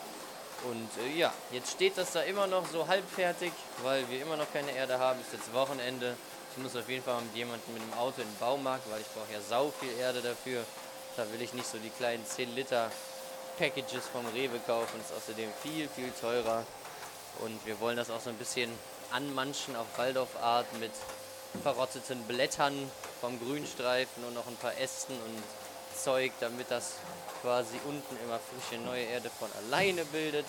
Und 0.65 0.89
äh, 1.05 1.19
ja, 1.19 1.33
jetzt 1.53 1.73
steht 1.73 1.99
das 1.99 2.13
da 2.13 2.23
immer 2.23 2.47
noch 2.47 2.67
so 2.67 2.87
halbfertig, 2.89 3.53
weil 3.83 4.09
wir 4.09 4.23
immer 4.23 4.37
noch 4.37 4.53
keine 4.53 4.73
Erde 4.73 4.99
haben. 4.99 5.21
Ist 5.21 5.33
jetzt 5.33 5.53
Wochenende. 5.53 6.17
Ich 6.57 6.63
muss 6.63 6.75
auf 6.75 6.89
jeden 6.89 7.05
Fall 7.05 7.21
mit 7.21 7.35
jemandem 7.35 7.75
mit 7.75 7.83
dem 7.83 7.93
Auto 7.99 8.23
in 8.23 8.29
den 8.29 8.39
Baumarkt, 8.39 8.91
weil 8.91 9.01
ich 9.01 9.07
brauche 9.09 9.33
ja 9.33 9.41
sau 9.41 9.73
viel 9.81 9.93
Erde 9.99 10.23
dafür. 10.23 10.65
Da 11.17 11.31
will 11.33 11.43
ich 11.43 11.53
nicht 11.53 11.67
so 11.67 11.79
die 11.79 11.91
kleinen 11.91 12.25
10 12.25 12.55
Liter 12.55 12.91
Packages 13.59 14.07
vom 14.11 14.27
Rewe 14.35 14.59
kaufen. 14.67 15.01
Ist 15.01 15.13
außerdem 15.15 15.51
viel, 15.63 15.89
viel 15.89 16.11
teurer. 16.21 16.65
Und 17.41 17.67
wir 17.67 17.79
wollen 17.81 17.97
das 17.97 18.11
auch 18.11 18.21
so 18.21 18.31
ein 18.31 18.37
bisschen 18.37 18.71
anmanschen 19.13 19.77
auf 19.77 19.87
Waldorfart 19.97 20.67
mit 20.81 20.93
verrotteten 21.63 22.23
Blättern 22.25 22.91
vom 23.21 23.39
Grünstreifen 23.39 24.25
und 24.25 24.35
noch 24.35 24.47
ein 24.47 24.57
paar 24.57 24.77
Ästen 24.79 25.15
und 25.15 25.43
Zeug, 25.97 26.33
damit 26.41 26.71
das 26.71 26.95
quasi 27.43 27.77
unten 27.87 28.17
immer 28.25 28.39
frische 28.39 28.81
neue 28.83 29.05
Erde 29.05 29.31
von 29.31 29.49
alleine 29.65 30.05
bildet. 30.07 30.47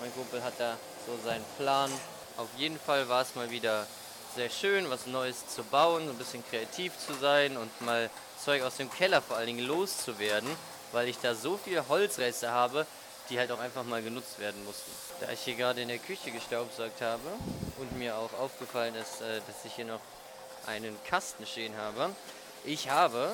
Mein 0.00 0.12
Kumpel 0.14 0.42
hat 0.42 0.54
da 0.58 0.76
so 1.06 1.18
seinen 1.24 1.44
Plan. 1.58 1.90
Auf 2.36 2.48
jeden 2.56 2.78
Fall 2.78 3.08
war 3.08 3.22
es 3.22 3.34
mal 3.34 3.50
wieder 3.50 3.86
sehr 4.34 4.50
schön, 4.50 4.90
was 4.90 5.06
Neues 5.06 5.46
zu 5.48 5.62
bauen, 5.62 6.08
ein 6.08 6.16
bisschen 6.16 6.44
kreativ 6.50 6.92
zu 6.98 7.14
sein 7.14 7.56
und 7.56 7.80
mal 7.82 8.10
Zeug 8.42 8.62
aus 8.62 8.76
dem 8.76 8.90
Keller 8.90 9.22
vor 9.22 9.36
allen 9.36 9.46
Dingen 9.46 9.66
loszuwerden, 9.66 10.48
weil 10.92 11.08
ich 11.08 11.18
da 11.18 11.34
so 11.34 11.56
viele 11.56 11.88
Holzreste 11.88 12.50
habe, 12.50 12.86
die 13.30 13.38
halt 13.38 13.52
auch 13.52 13.60
einfach 13.60 13.84
mal 13.84 14.02
genutzt 14.02 14.38
werden 14.38 14.64
mussten. 14.64 14.90
Da 15.20 15.30
ich 15.30 15.40
hier 15.40 15.54
gerade 15.54 15.80
in 15.80 15.88
der 15.88 15.98
Küche 15.98 16.30
gestaubsaugt 16.30 17.00
habe 17.00 17.22
und 17.78 17.96
mir 17.96 18.16
auch 18.16 18.32
aufgefallen 18.40 18.94
ist, 18.96 19.20
äh, 19.20 19.40
dass 19.46 19.64
ich 19.64 19.74
hier 19.74 19.86
noch 19.86 20.00
einen 20.66 20.96
Kasten 21.04 21.46
stehen 21.46 21.76
habe, 21.76 22.10
ich 22.64 22.90
habe 22.90 23.32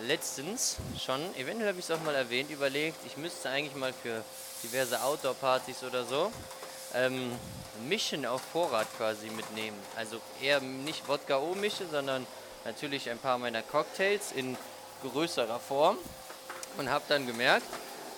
letztens 0.00 0.76
schon, 0.98 1.20
eventuell 1.36 1.68
habe 1.68 1.78
ich 1.78 1.84
es 1.84 1.90
auch 1.90 2.02
mal 2.02 2.14
erwähnt, 2.14 2.50
überlegt, 2.50 2.98
ich 3.06 3.16
müsste 3.16 3.48
eigentlich 3.50 3.76
mal 3.76 3.92
für 3.92 4.22
diverse 4.62 5.02
Outdoor-Partys 5.02 5.82
oder 5.84 6.04
so 6.04 6.30
ähm, 6.94 7.32
Mischen 7.88 8.26
auf 8.26 8.42
Vorrat 8.52 8.86
quasi 8.96 9.28
mitnehmen. 9.28 9.76
Also 9.96 10.20
eher 10.42 10.60
nicht 10.60 11.06
Wodka-O-Mische, 11.08 11.86
sondern 11.90 12.26
natürlich 12.64 13.10
ein 13.10 13.18
paar 13.18 13.38
meiner 13.38 13.62
Cocktails 13.62 14.32
in 14.32 14.56
größerer 15.02 15.60
Form 15.60 15.98
und 16.78 16.90
habe 16.90 17.04
dann 17.08 17.26
gemerkt, 17.26 17.66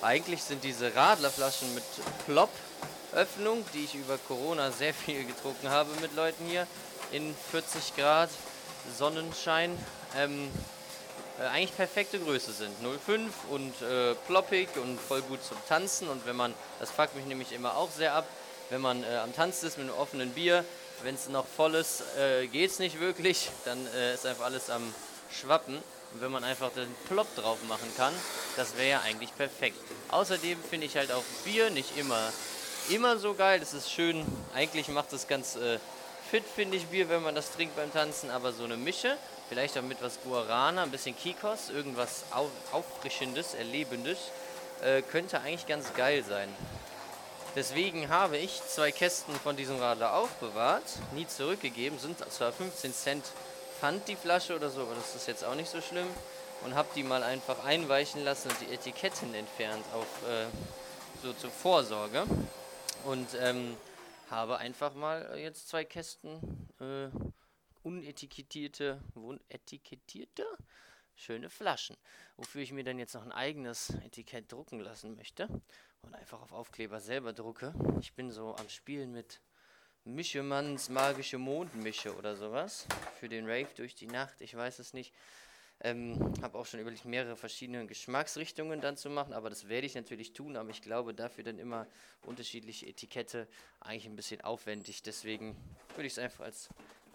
eigentlich 0.01 0.43
sind 0.43 0.63
diese 0.63 0.95
Radlerflaschen 0.95 1.75
mit 1.75 1.85
Plop-Öffnung, 2.27 3.65
die 3.75 3.85
ich 3.85 3.95
über 3.95 4.17
Corona 4.17 4.71
sehr 4.71 4.95
viel 4.95 5.25
getrunken 5.25 5.71
habe 5.71 5.91
mit 6.01 6.15
Leuten 6.15 6.45
hier 6.47 6.67
in 7.11 7.35
40 7.51 7.97
Grad 7.97 8.31
Sonnenschein, 8.97 9.77
ähm, 10.17 10.49
äh, 10.49 10.78
eigentlich 11.47 11.77
perfekte 11.77 12.19
Größe 12.19 12.53
sind. 12.53 12.73
0,5 12.83 13.31
und 13.51 13.83
äh, 13.83 14.15
ploppig 14.27 14.69
und 14.77 15.01
voll 15.01 15.23
gut 15.23 15.43
zum 15.45 15.57
Tanzen. 15.69 16.09
Und 16.09 16.27
wenn 16.27 16.37
man, 16.37 16.55
das 16.81 16.91
fuckt 16.91 17.15
mich 17.15 17.27
nämlich 17.27 17.53
immer 17.53 17.77
auch 17.77 17.91
sehr 17.91 18.15
ab, 18.15 18.27
wenn 18.71 18.81
man 18.81 19.05
äh, 19.05 19.17
am 19.17 19.35
Tanzen 19.35 19.67
ist 19.67 19.79
mit 19.79 19.89
einem 19.89 19.99
offenen 19.99 20.31
Bier, 20.31 20.65
wenn 21.03 21.15
es 21.15 21.29
noch 21.29 21.47
voll 21.47 21.75
ist, 21.75 22.03
äh, 22.19 22.47
geht 22.49 22.71
es 22.71 22.79
nicht 22.79 23.01
wirklich. 23.01 23.51
Dann 23.65 23.87
äh, 23.95 24.15
ist 24.15 24.27
einfach 24.27 24.45
alles 24.45 24.69
am 24.71 24.95
Schwappen. 25.31 25.77
Und 26.13 26.23
wenn 26.23 26.33
man 26.33 26.43
einfach 26.43 26.71
den 26.73 26.93
Plop 27.07 27.27
drauf 27.37 27.59
machen 27.69 27.91
kann, 27.97 28.15
das 28.57 28.77
wäre 28.77 28.89
ja 28.89 29.01
eigentlich 29.03 29.35
perfekt. 29.37 29.79
Außerdem 30.11 30.59
finde 30.69 30.87
ich 30.87 30.97
halt 30.97 31.13
auch 31.13 31.23
Bier 31.45 31.71
nicht 31.71 31.97
immer, 31.99 32.33
immer 32.89 33.19
so 33.19 33.35
geil. 33.35 33.61
Es 33.63 33.75
ist 33.75 33.93
schön, 33.93 34.25
eigentlich 34.55 34.89
macht 34.89 35.13
es 35.13 35.29
ganz 35.29 35.57
äh, 35.57 35.79
fit, 36.31 36.45
finde 36.45 36.79
ich, 36.79 36.87
Bier, 36.87 37.09
wenn 37.09 37.23
man 37.23 37.35
das 37.35 37.53
trinkt 37.53 37.77
beim 37.77 37.93
Tanzen. 37.93 38.31
Aber 38.31 38.53
so 38.53 38.65
eine 38.65 38.77
Mische, 38.77 39.17
vielleicht 39.49 39.79
auch 39.79 39.83
mit 39.83 40.03
was 40.03 40.19
Guarana, 40.23 40.83
ein 40.83 40.91
bisschen 40.91 41.17
Kikos, 41.17 41.71
irgendwas 41.71 42.25
Au 42.31 42.51
Auffrischendes, 42.73 43.55
Erlebendes, 43.55 44.19
äh, 44.83 45.03
könnte 45.03 45.41
eigentlich 45.41 45.67
ganz 45.67 45.95
geil 45.95 46.25
sein. 46.25 46.49
Deswegen 47.57 48.09
habe 48.09 48.37
ich 48.37 48.63
zwei 48.67 48.93
Kästen 48.93 49.35
von 49.35 49.57
diesem 49.57 49.79
Radler 49.79 50.15
aufbewahrt, 50.15 50.85
nie 51.15 51.27
zurückgegeben, 51.27 51.99
sind 51.99 52.19
zwar 52.31 52.53
15 52.53 52.93
Cent 52.93 53.25
Pfand 53.79 54.07
die 54.09 54.17
Flasche 54.17 54.57
oder 54.57 54.71
so, 54.71 54.83
aber 54.83 54.95
das 54.95 55.15
ist 55.15 55.29
jetzt 55.29 55.45
auch 55.45 55.55
nicht 55.55 55.71
so 55.71 55.81
schlimm. 55.81 56.07
Und 56.65 56.75
habe 56.75 56.89
die 56.97 57.05
mal 57.05 57.23
einfach 57.23 57.65
einweichen 57.65 58.25
lassen 58.25 58.49
und 58.49 58.61
die 58.61 58.75
Etiketten 58.75 59.33
entfernt, 59.35 59.85
auf, 59.95 60.29
äh, 60.29 60.47
so 61.23 61.33
zur 61.33 61.51
Vorsorge. 61.51 62.25
Und 63.05 63.29
ähm, 63.41 63.77
habe 64.29 64.59
einfach 64.59 64.95
mal 64.95 65.39
jetzt 65.39 65.69
zwei 65.69 65.85
Kästen 65.85 66.69
äh, 66.81 67.09
unetikettierte, 67.83 69.03
unetikettierte, 69.15 70.45
schöne 71.15 71.51
Flaschen, 71.51 71.97
wofür 72.37 72.63
ich 72.63 72.73
mir 72.73 72.85
dann 72.85 72.99
jetzt 72.99 73.15
noch 73.15 73.25
ein 73.25 73.33
eigenes 73.33 73.91
Etikett 74.05 74.51
drucken 74.51 74.81
lassen 74.81 75.17
möchte 75.17 75.49
und 76.03 76.15
einfach 76.15 76.41
auf 76.41 76.53
Aufkleber 76.53 77.01
selber 77.01 77.33
drucke. 77.33 77.75
Ich 78.01 78.15
bin 78.15 78.31
so 78.31 78.55
am 78.57 78.69
Spielen 78.69 79.13
mit 79.13 79.41
Mischemanns 80.05 80.89
magische 80.89 81.39
Mondmische 81.39 82.17
oder 82.17 82.35
sowas 82.35 82.87
für 83.19 83.29
den 83.29 83.47
Rave 83.47 83.69
durch 83.77 83.95
die 83.95 84.07
Nacht. 84.07 84.41
Ich 84.41 84.55
weiß 84.55 84.79
es 84.79 84.95
nicht. 84.95 85.13
Ähm, 85.81 86.33
habe 86.43 86.59
auch 86.59 86.67
schon 86.67 86.81
überlegt, 86.81 87.05
mehrere 87.05 87.37
verschiedene 87.37 87.87
Geschmacksrichtungen 87.87 88.81
dann 88.81 88.97
zu 88.97 89.11
machen, 89.11 89.33
aber 89.33 89.49
das 89.49 89.69
werde 89.69 89.87
ich 89.87 89.95
natürlich 89.95 90.33
tun, 90.33 90.57
aber 90.57 90.71
ich 90.71 90.83
glaube 90.83 91.15
dafür 91.15 91.45
dann 91.45 91.59
immer 91.59 91.87
unterschiedliche 92.23 92.87
Etikette 92.87 93.47
eigentlich 93.79 94.07
ein 94.07 94.17
bisschen 94.17 94.41
aufwendig. 94.41 95.03
Deswegen 95.05 95.57
würde 95.95 96.07
ich 96.07 96.15
es 96.15 96.19
einfach 96.19 96.47
als 96.47 96.69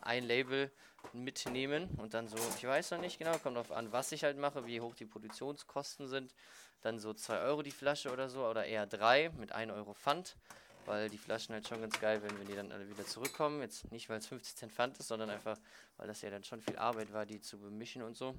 ein 0.06 0.24
Label 0.24 0.72
mitnehmen 1.12 1.90
und 1.98 2.14
dann 2.14 2.28
so, 2.28 2.38
ich 2.58 2.64
weiß 2.66 2.92
noch 2.92 3.00
nicht 3.00 3.20
genau, 3.20 3.38
kommt 3.38 3.56
darauf 3.56 3.72
an, 3.72 3.92
was 3.92 4.12
ich 4.12 4.24
halt 4.24 4.38
mache, 4.38 4.66
wie 4.66 4.82
hoch 4.82 4.96
die 4.96 5.06
Produktionskosten 5.06 6.08
sind. 6.08 6.34
Dann 6.82 7.00
so 7.00 7.14
2 7.14 7.40
Euro 7.40 7.62
die 7.62 7.72
Flasche 7.72 8.12
oder 8.12 8.30
so, 8.30 8.46
oder 8.46 8.66
eher 8.66 8.86
3 8.86 9.30
mit 9.38 9.52
1 9.52 9.72
Euro 9.72 9.94
Pfand, 9.94 10.36
weil 10.86 11.10
die 11.10 11.18
Flaschen 11.18 11.54
halt 11.54 11.68
schon 11.68 11.82
ganz 11.82 12.00
geil 12.00 12.22
werden, 12.22 12.38
wenn 12.40 12.48
die 12.48 12.56
dann 12.56 12.72
alle 12.72 12.90
wieder 12.90 13.06
zurückkommen. 13.06 13.62
Jetzt 13.62 13.90
nicht, 13.92 14.10
weil 14.10 14.18
es 14.18 14.28
50 14.28 14.56
Cent 14.56 14.72
Pfand 14.74 14.98
ist, 14.98 15.08
sondern 15.08 15.30
einfach, 15.30 15.58
weil 15.98 16.08
das 16.08 16.22
ja 16.22 16.30
dann 16.30 16.44
schon 16.44 16.62
viel 16.62 16.78
Arbeit 16.78 17.14
war, 17.14 17.26
die 17.26 17.40
zu 17.42 17.60
bemischen 17.60 18.02
und 18.02 18.18
so. 18.18 18.36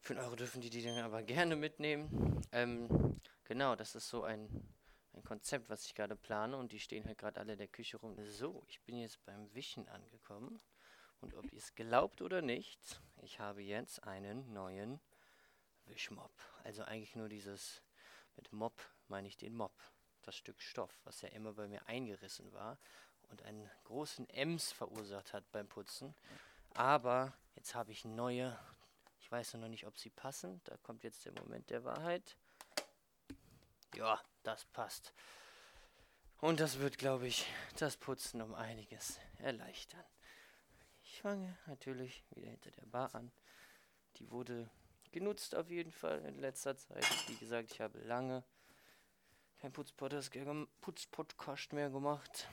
Für 0.00 0.14
einen 0.14 0.24
Euro 0.24 0.36
dürfen 0.36 0.60
die 0.60 0.70
die 0.70 0.82
dann 0.82 0.98
aber 0.98 1.22
gerne 1.24 1.56
mitnehmen. 1.56 2.40
Ähm, 2.52 3.20
genau, 3.44 3.76
das 3.76 3.94
ist 3.94 4.08
so 4.08 4.24
ein, 4.24 4.48
ein 5.16 5.24
Konzept, 5.24 5.68
was 5.70 5.86
ich 5.86 5.94
gerade 5.94 6.14
plane 6.14 6.56
und 6.56 6.72
die 6.72 6.80
stehen 6.80 7.06
halt 7.06 7.18
gerade 7.18 7.40
alle 7.40 7.52
in 7.54 7.58
der 7.58 7.68
Küche 7.68 7.96
rum. 7.96 8.16
So, 8.26 8.62
ich 8.68 8.80
bin 8.82 8.98
jetzt 8.98 9.24
beim 9.24 9.52
Wischen 9.54 9.88
angekommen. 9.88 10.60
Und 11.20 11.34
ob 11.34 11.50
ihr 11.52 11.58
es 11.58 11.74
glaubt 11.74 12.20
oder 12.20 12.42
nicht, 12.42 13.00
ich 13.22 13.40
habe 13.40 13.62
jetzt 13.62 14.04
einen 14.04 14.52
neuen 14.52 15.00
Wischmopp. 15.86 16.32
Also 16.62 16.82
eigentlich 16.84 17.16
nur 17.16 17.28
dieses, 17.28 17.82
mit 18.36 18.52
Mob 18.52 18.74
meine 19.08 19.26
ich 19.28 19.36
den 19.36 19.54
Mob, 19.54 19.72
das 20.22 20.36
Stück 20.36 20.60
Stoff, 20.60 21.00
was 21.04 21.22
ja 21.22 21.30
immer 21.30 21.54
bei 21.54 21.66
mir 21.66 21.86
eingerissen 21.88 22.52
war 22.52 22.78
und 23.30 23.42
einen 23.42 23.70
großen 23.84 24.28
Ems 24.28 24.72
verursacht 24.72 25.32
hat 25.32 25.50
beim 25.52 25.68
Putzen. 25.68 26.14
Aber 26.74 27.32
jetzt 27.54 27.74
habe 27.74 27.92
ich 27.92 28.04
neue, 28.04 28.56
ich 29.18 29.32
weiß 29.32 29.54
noch 29.54 29.68
nicht, 29.68 29.86
ob 29.86 29.96
sie 29.96 30.10
passen. 30.10 30.60
Da 30.64 30.76
kommt 30.78 31.04
jetzt 31.04 31.24
der 31.24 31.32
Moment 31.32 31.70
der 31.70 31.84
Wahrheit. 31.84 32.36
Ja, 33.96 34.22
das 34.42 34.66
passt. 34.66 35.14
Und 36.38 36.60
das 36.60 36.80
wird, 36.80 36.98
glaube 36.98 37.26
ich, 37.26 37.46
das 37.78 37.96
Putzen 37.96 38.42
um 38.42 38.54
einiges 38.54 39.18
erleichtern. 39.38 40.04
Ich 41.02 41.22
fange 41.22 41.56
natürlich 41.66 42.22
wieder 42.34 42.50
hinter 42.50 42.70
der 42.72 42.84
Bar 42.84 43.14
an. 43.14 43.32
Die 44.16 44.30
wurde 44.30 44.68
genutzt 45.12 45.54
auf 45.54 45.70
jeden 45.70 45.92
Fall 45.92 46.22
in 46.26 46.38
letzter 46.38 46.76
Zeit. 46.76 47.06
Wie 47.28 47.36
gesagt, 47.36 47.72
ich 47.72 47.80
habe 47.80 47.98
lange 48.00 48.44
kein 49.60 49.72
Putzpodcast 49.72 51.72
mehr 51.72 51.88
gemacht. 51.88 52.50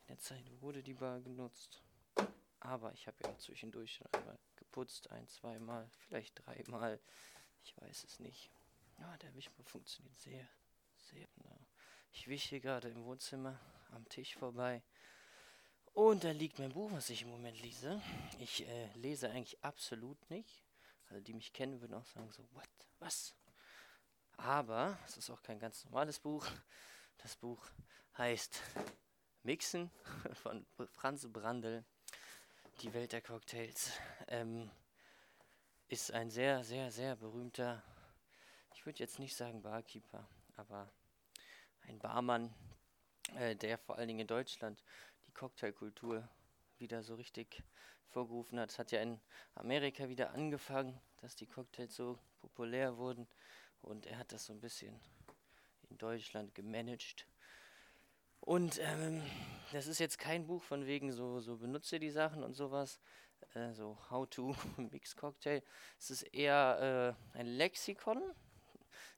In 0.00 0.06
der 0.08 0.18
Zeit 0.18 0.50
wurde 0.62 0.82
die 0.82 0.94
Bar 0.94 1.20
genutzt. 1.20 1.82
Aber 2.58 2.90
ich 2.94 3.06
habe 3.06 3.18
ja 3.22 3.36
zwischendurch 3.36 3.96
schon 3.96 4.06
einmal 4.14 4.38
geputzt, 4.56 5.10
ein, 5.10 5.28
zweimal, 5.28 5.90
vielleicht 5.98 6.46
dreimal. 6.46 6.98
Ich 7.64 7.76
weiß 7.76 8.04
es 8.04 8.18
nicht. 8.18 8.50
Ja, 8.98 9.16
der 9.18 9.34
Wischmopp 9.34 9.68
funktioniert 9.68 10.18
sehr, 10.18 10.48
sehr 10.96 11.26
genau. 11.36 11.58
Ich 12.12 12.28
wische 12.28 12.60
gerade 12.60 12.88
im 12.88 13.04
Wohnzimmer 13.04 13.58
am 13.90 14.08
Tisch 14.08 14.34
vorbei. 14.34 14.82
Und 15.94 16.24
da 16.24 16.30
liegt 16.30 16.58
mein 16.58 16.72
Buch, 16.72 16.90
was 16.92 17.10
ich 17.10 17.22
im 17.22 17.30
Moment 17.30 17.60
lese. 17.60 18.00
Ich 18.38 18.66
äh, 18.66 18.88
lese 18.94 19.30
eigentlich 19.30 19.62
absolut 19.62 20.18
nicht. 20.30 20.62
Also 21.08 21.20
die 21.22 21.34
mich 21.34 21.52
kennen, 21.52 21.80
würden 21.80 21.94
auch 21.94 22.06
sagen 22.06 22.30
so, 22.30 22.42
what, 22.52 22.68
was? 22.98 23.34
Aber 24.38 24.98
es 25.06 25.16
ist 25.18 25.30
auch 25.30 25.42
kein 25.42 25.58
ganz 25.58 25.84
normales 25.84 26.18
Buch. 26.18 26.46
Das 27.18 27.36
Buch 27.36 27.64
heißt 28.16 28.60
Mixen 29.42 29.90
von 30.42 30.64
Franz 30.92 31.26
Brandl, 31.30 31.84
Die 32.80 32.92
Welt 32.94 33.12
der 33.12 33.20
Cocktails. 33.20 33.92
Ähm, 34.28 34.70
ist 35.88 36.10
ein 36.10 36.30
sehr, 36.30 36.64
sehr, 36.64 36.90
sehr 36.90 37.16
berühmter, 37.16 37.82
ich 38.74 38.86
würde 38.86 38.98
jetzt 38.98 39.18
nicht 39.18 39.36
sagen 39.36 39.62
Barkeeper, 39.62 40.26
aber 40.56 40.90
ein 41.82 41.98
Barmann, 41.98 42.54
äh, 43.36 43.56
der 43.56 43.78
vor 43.78 43.96
allen 43.96 44.08
Dingen 44.08 44.20
in 44.20 44.26
Deutschland 44.26 44.82
die 45.26 45.32
Cocktailkultur 45.32 46.28
wieder 46.78 47.02
so 47.02 47.14
richtig 47.14 47.62
vorgerufen 48.08 48.60
hat. 48.60 48.70
Es 48.70 48.78
hat 48.78 48.92
ja 48.92 49.00
in 49.00 49.20
Amerika 49.54 50.08
wieder 50.08 50.32
angefangen, 50.32 51.00
dass 51.18 51.36
die 51.36 51.46
Cocktails 51.46 51.94
so 51.94 52.18
populär 52.40 52.96
wurden 52.96 53.26
und 53.80 54.06
er 54.06 54.18
hat 54.18 54.32
das 54.32 54.46
so 54.46 54.52
ein 54.52 54.60
bisschen 54.60 55.00
in 55.88 55.98
Deutschland 55.98 56.54
gemanagt. 56.54 57.26
Und 58.40 58.80
ähm, 58.80 59.22
das 59.72 59.86
ist 59.86 60.00
jetzt 60.00 60.18
kein 60.18 60.46
Buch 60.46 60.62
von 60.62 60.86
wegen 60.86 61.12
so, 61.12 61.40
so 61.40 61.56
benutze 61.58 62.00
die 62.00 62.10
Sachen 62.10 62.42
und 62.42 62.54
sowas, 62.54 63.00
äh, 63.54 63.72
so 63.72 63.98
How 64.10 64.28
to 64.28 64.54
Mix 64.76 65.14
Cocktail. 65.16 65.62
Es 65.98 66.10
ist 66.10 66.22
eher 66.22 67.16
äh, 67.34 67.38
ein 67.38 67.46
Lexikon, 67.46 68.20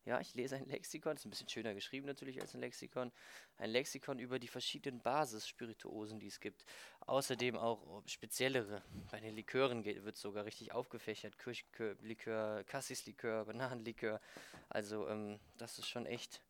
ja, 0.05 0.21
ich 0.21 0.35
lese 0.35 0.57
ein 0.57 0.67
Lexikon, 0.67 1.17
ist 1.17 1.25
ein 1.25 1.31
bisschen 1.31 1.49
schöner 1.49 1.75
geschrieben 1.75 2.07
natürlich 2.07 2.41
als 2.41 2.55
ein 2.55 2.61
Lexikon. 2.61 3.11
Ein 3.57 3.71
Lexikon 3.71 4.19
über 4.19 4.39
die 4.39 4.49
verschiedenen 4.49 5.01
Basisspirituosen, 5.01 6.21
die 6.21 6.27
es 6.27 6.41
gibt. 6.41 6.65
Außerdem 7.01 7.57
auch 7.57 8.03
speziellere. 8.07 8.83
Bei 9.11 9.21
den 9.21 9.35
Likören 9.35 9.85
wird 9.85 10.17
sogar 10.17 10.45
richtig 10.45 10.73
aufgefächert. 10.73 11.39
Kirschlikör, 11.39 12.65
Cassis-Likör, 12.65 13.47
Bananenlikör. 13.47 14.21
Also, 14.69 15.09
ähm, 15.09 15.41
das 15.57 15.79
ist 15.79 15.89
schon 15.89 16.05
echt 16.05 16.43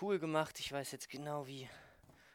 cool 0.00 0.18
gemacht. 0.18 0.58
Ich 0.60 0.72
weiß 0.72 0.92
jetzt 0.92 1.10
genau, 1.10 1.46
wie 1.46 1.68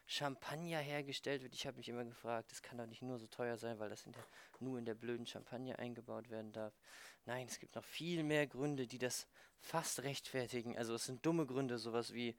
Champagner 0.06 0.80
hergestellt 0.80 1.42
wird. 1.42 1.56
Ich 1.56 1.66
habe 1.66 1.78
mich 1.78 1.90
immer 1.90 2.04
gefragt, 2.04 2.52
das 2.52 2.62
kann 2.62 2.78
doch 2.78 2.86
nicht 2.86 3.02
nur 3.02 3.18
so 3.18 3.28
teuer 3.28 3.58
sein, 3.58 3.80
weil 3.80 3.90
das 3.90 4.06
in 4.06 4.12
der, 4.12 4.24
nur 4.60 4.78
in 4.78 4.86
der 4.86 4.96
blöden 4.96 5.26
Champagner 5.26 5.80
eingebaut 5.80 6.30
werden 6.30 6.52
darf. 6.52 6.74
Nein, 7.26 7.48
es 7.48 7.60
gibt 7.60 7.76
noch 7.76 7.86
viel 7.86 8.24
mehr 8.24 8.48
Gründe, 8.48 8.86
die 8.86 8.98
das 8.98 9.28
fast 9.62 10.04
rechtfertigen. 10.04 10.78
Also 10.78 10.94
es 10.94 11.06
sind 11.06 11.26
dumme 11.26 11.46
Gründe, 11.46 11.78
sowas 11.78 12.14
wie, 12.14 12.36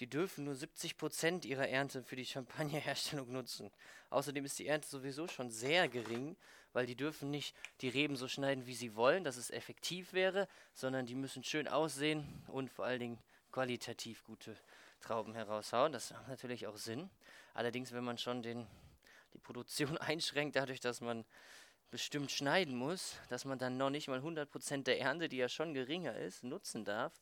die 0.00 0.06
dürfen 0.06 0.44
nur 0.44 0.54
70% 0.54 1.46
ihrer 1.46 1.68
Ernte 1.68 2.02
für 2.02 2.16
die 2.16 2.26
Champagnerherstellung 2.26 3.32
nutzen. 3.32 3.70
Außerdem 4.10 4.44
ist 4.44 4.58
die 4.58 4.66
Ernte 4.66 4.86
sowieso 4.86 5.28
schon 5.28 5.50
sehr 5.50 5.88
gering, 5.88 6.36
weil 6.72 6.84
die 6.84 6.94
dürfen 6.94 7.30
nicht 7.30 7.56
die 7.80 7.88
Reben 7.88 8.16
so 8.16 8.28
schneiden, 8.28 8.66
wie 8.66 8.74
sie 8.74 8.94
wollen, 8.94 9.24
dass 9.24 9.38
es 9.38 9.50
effektiv 9.50 10.12
wäre, 10.12 10.46
sondern 10.74 11.06
die 11.06 11.14
müssen 11.14 11.42
schön 11.42 11.66
aussehen 11.66 12.44
und 12.48 12.70
vor 12.70 12.84
allen 12.84 13.00
Dingen 13.00 13.18
qualitativ 13.50 14.22
gute 14.24 14.56
Trauben 15.00 15.34
heraushauen. 15.34 15.92
Das 15.92 16.10
macht 16.10 16.28
natürlich 16.28 16.66
auch 16.66 16.76
Sinn. 16.76 17.08
Allerdings, 17.54 17.92
wenn 17.92 18.04
man 18.04 18.18
schon 18.18 18.42
den, 18.42 18.66
die 19.32 19.38
Produktion 19.38 19.96
einschränkt, 19.98 20.56
dadurch, 20.56 20.80
dass 20.80 21.00
man 21.00 21.24
bestimmt 21.90 22.30
schneiden 22.30 22.76
muss, 22.76 23.16
dass 23.28 23.44
man 23.44 23.58
dann 23.58 23.76
noch 23.76 23.90
nicht 23.90 24.08
mal 24.08 24.20
100% 24.20 24.84
der 24.84 25.00
Ernte, 25.00 25.28
die 25.28 25.38
ja 25.38 25.48
schon 25.48 25.74
geringer 25.74 26.16
ist, 26.16 26.44
nutzen 26.44 26.84
darf, 26.84 27.12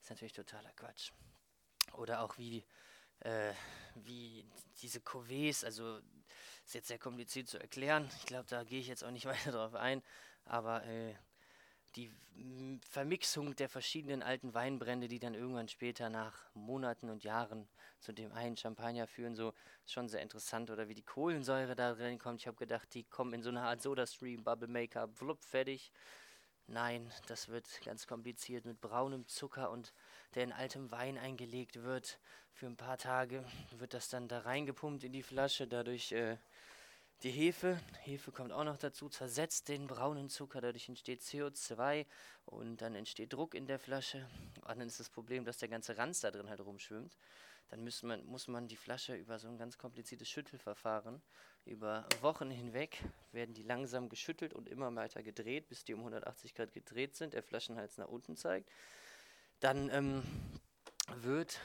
ist 0.00 0.10
natürlich 0.10 0.32
totaler 0.32 0.72
Quatsch. 0.72 1.12
Oder 1.92 2.20
auch 2.20 2.38
wie, 2.38 2.64
äh, 3.20 3.52
wie 3.94 4.44
diese 4.80 5.00
Cuvées, 5.00 5.64
also 5.64 6.00
ist 6.64 6.74
jetzt 6.74 6.88
sehr 6.88 6.98
kompliziert 6.98 7.48
zu 7.48 7.58
erklären. 7.58 8.08
Ich 8.18 8.26
glaube, 8.26 8.46
da 8.48 8.64
gehe 8.64 8.80
ich 8.80 8.86
jetzt 8.86 9.04
auch 9.04 9.10
nicht 9.10 9.26
weiter 9.26 9.52
drauf 9.52 9.74
ein. 9.74 10.02
Aber 10.44 10.84
äh, 10.84 11.14
die 11.96 12.10
Vermixung 12.88 13.54
der 13.56 13.68
verschiedenen 13.68 14.22
alten 14.22 14.54
Weinbrände, 14.54 15.08
die 15.08 15.18
dann 15.18 15.34
irgendwann 15.34 15.68
später 15.68 16.10
nach 16.10 16.34
Monaten 16.54 17.08
und 17.08 17.24
Jahren 17.24 17.68
zu 18.00 18.12
dem 18.12 18.32
einen 18.32 18.56
Champagner 18.56 19.06
führen, 19.06 19.34
so 19.34 19.54
ist 19.84 19.92
schon 19.92 20.08
sehr 20.08 20.20
interessant. 20.20 20.70
Oder 20.70 20.88
wie 20.88 20.94
die 20.94 21.04
Kohlensäure 21.04 21.74
da 21.74 21.94
drin 21.94 22.18
kommt. 22.18 22.40
Ich 22.40 22.46
habe 22.46 22.56
gedacht, 22.56 22.92
die 22.94 23.04
kommen 23.04 23.34
in 23.34 23.42
so 23.42 23.50
eine 23.50 23.62
Art 23.62 23.80
Soda-Stream, 23.80 24.42
Bubble 24.42 24.68
Maker, 24.68 25.08
flupp, 25.08 25.42
fertig. 25.44 25.92
Nein, 26.66 27.12
das 27.26 27.48
wird 27.48 27.66
ganz 27.84 28.06
kompliziert 28.06 28.64
mit 28.64 28.80
braunem 28.80 29.28
Zucker 29.28 29.70
und 29.70 29.92
der 30.34 30.44
in 30.44 30.52
altem 30.52 30.90
Wein 30.90 31.18
eingelegt 31.18 31.82
wird. 31.82 32.18
Für 32.52 32.66
ein 32.66 32.76
paar 32.76 32.96
Tage 32.96 33.44
wird 33.76 33.94
das 33.94 34.08
dann 34.08 34.28
da 34.28 34.40
reingepumpt 34.40 35.04
in 35.04 35.12
die 35.12 35.22
Flasche. 35.22 35.66
Dadurch 35.66 36.12
äh, 36.12 36.38
die 37.22 37.30
Hefe, 37.30 37.80
Hefe 38.02 38.32
kommt 38.32 38.52
auch 38.52 38.64
noch 38.64 38.76
dazu, 38.76 39.08
zersetzt 39.08 39.68
den 39.68 39.86
braunen 39.86 40.28
Zucker, 40.28 40.60
dadurch 40.60 40.88
entsteht 40.88 41.22
CO2 41.22 42.06
und 42.44 42.82
dann 42.82 42.94
entsteht 42.94 43.32
Druck 43.32 43.54
in 43.54 43.66
der 43.66 43.78
Flasche. 43.78 44.28
Und 44.60 44.78
dann 44.78 44.86
ist 44.86 45.00
das 45.00 45.08
Problem, 45.08 45.44
dass 45.44 45.58
der 45.58 45.68
ganze 45.68 45.96
Ranz 45.96 46.20
da 46.20 46.30
drin 46.30 46.50
halt 46.50 46.60
rumschwimmt. 46.60 47.16
Dann 47.68 47.82
muss 47.82 48.02
man, 48.02 48.24
muss 48.26 48.46
man 48.46 48.68
die 48.68 48.76
Flasche 48.76 49.14
über 49.14 49.38
so 49.38 49.48
ein 49.48 49.56
ganz 49.56 49.78
kompliziertes 49.78 50.28
Schüttelverfahren, 50.28 51.22
über 51.64 52.06
Wochen 52.20 52.50
hinweg, 52.50 53.02
werden 53.32 53.54
die 53.54 53.62
langsam 53.62 54.10
geschüttelt 54.10 54.52
und 54.52 54.68
immer 54.68 54.94
weiter 54.94 55.22
gedreht, 55.22 55.68
bis 55.68 55.82
die 55.84 55.94
um 55.94 56.00
180 56.00 56.54
Grad 56.54 56.72
gedreht 56.72 57.16
sind, 57.16 57.32
der 57.32 57.42
Flaschenhals 57.42 57.96
nach 57.96 58.08
unten 58.08 58.36
zeigt. 58.36 58.70
Dann 59.60 59.88
ähm, 59.88 60.22
wird 61.22 61.58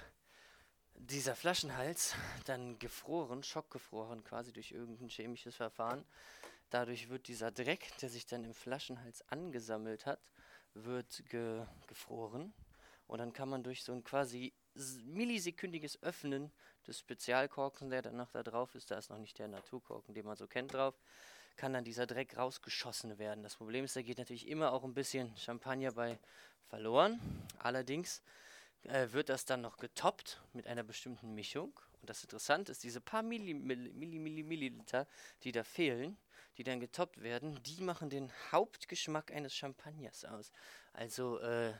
dieser 1.00 1.36
Flaschenhals 1.36 2.13
dann 2.46 2.77
gefroren, 2.77 3.44
schockgefroren 3.44 4.24
quasi 4.24 4.51
durch 4.51 4.72
irgendein 4.72 5.10
chemisches 5.10 5.56
Verfahren. 5.56 6.06
Dadurch 6.70 7.10
wird 7.10 7.27
dieser 7.27 7.51
Dreck, 7.51 7.91
der 8.01 8.10
sich 8.10 8.25
dann 8.25 8.44
im 8.44 8.53
Flaschenhals 8.53 9.24
angesammelt 9.29 10.06
hat, 10.06 10.20
wird 10.74 11.24
ge 11.29 11.65
gefroren. 11.88 12.53
Und 13.08 13.20
dann 13.20 13.34
kann 13.34 13.50
man 13.50 13.63
durch 13.63 13.84
so 13.84 13.91
ein 13.91 14.03
quasi 14.03 14.53
millisekündiges 15.06 16.03
Öffnen 16.03 16.51
des 16.86 17.00
Spezialkorkens, 17.00 17.89
der 17.89 18.03
dann 18.03 18.18
noch 18.18 18.32
da 18.32 18.44
drauf 18.44 18.75
ist, 18.75 18.91
da 18.91 18.98
ist 18.98 19.10
noch 19.10 19.18
nicht 19.18 19.39
der 19.39 19.48
Naturkorken, 19.48 20.13
den 20.13 20.25
man 20.25 20.36
so 20.38 20.46
kennt, 20.46 20.74
drauf, 20.74 20.94
kann 21.56 21.74
dann 21.74 21.84
dieser 21.84 22.06
Dreck 22.06 22.38
rausgeschossen 22.38 23.18
werden. 23.18 23.44
Das 23.44 23.56
Problem 23.56 23.84
ist, 23.84 23.96
da 23.96 24.01
geht 24.01 24.20
natürlich 24.20 24.48
immer 24.48 24.74
auch 24.74 24.84
ein 24.84 24.94
bisschen 24.94 25.36
Champagner 25.38 25.91
bei 25.91 26.20
verloren. 26.70 27.20
Allerdings 27.58 28.22
äh, 28.83 29.12
wird 29.12 29.29
das 29.29 29.45
dann 29.45 29.62
noch 29.62 29.77
getoppt 29.77 30.41
mit 30.53 30.67
einer 30.67 30.83
bestimmten 30.83 31.33
Mischung. 31.33 31.79
Und 32.01 32.09
das 32.09 32.24
Interessante 32.24 32.71
ist, 32.71 32.83
diese 32.83 33.01
paar 33.01 33.24
Milli, 33.24 33.53
die 35.43 35.51
da 35.51 35.63
fehlen, 35.63 36.17
die 36.57 36.63
dann 36.63 36.79
getoppt 36.79 37.21
werden, 37.21 37.62
die 37.63 37.81
machen 37.81 38.09
den 38.09 38.31
Hauptgeschmack 38.51 39.31
eines 39.31 39.55
Champagners 39.55 40.25
aus. 40.25 40.51
Also, 40.93 41.39
äh, 41.39 41.74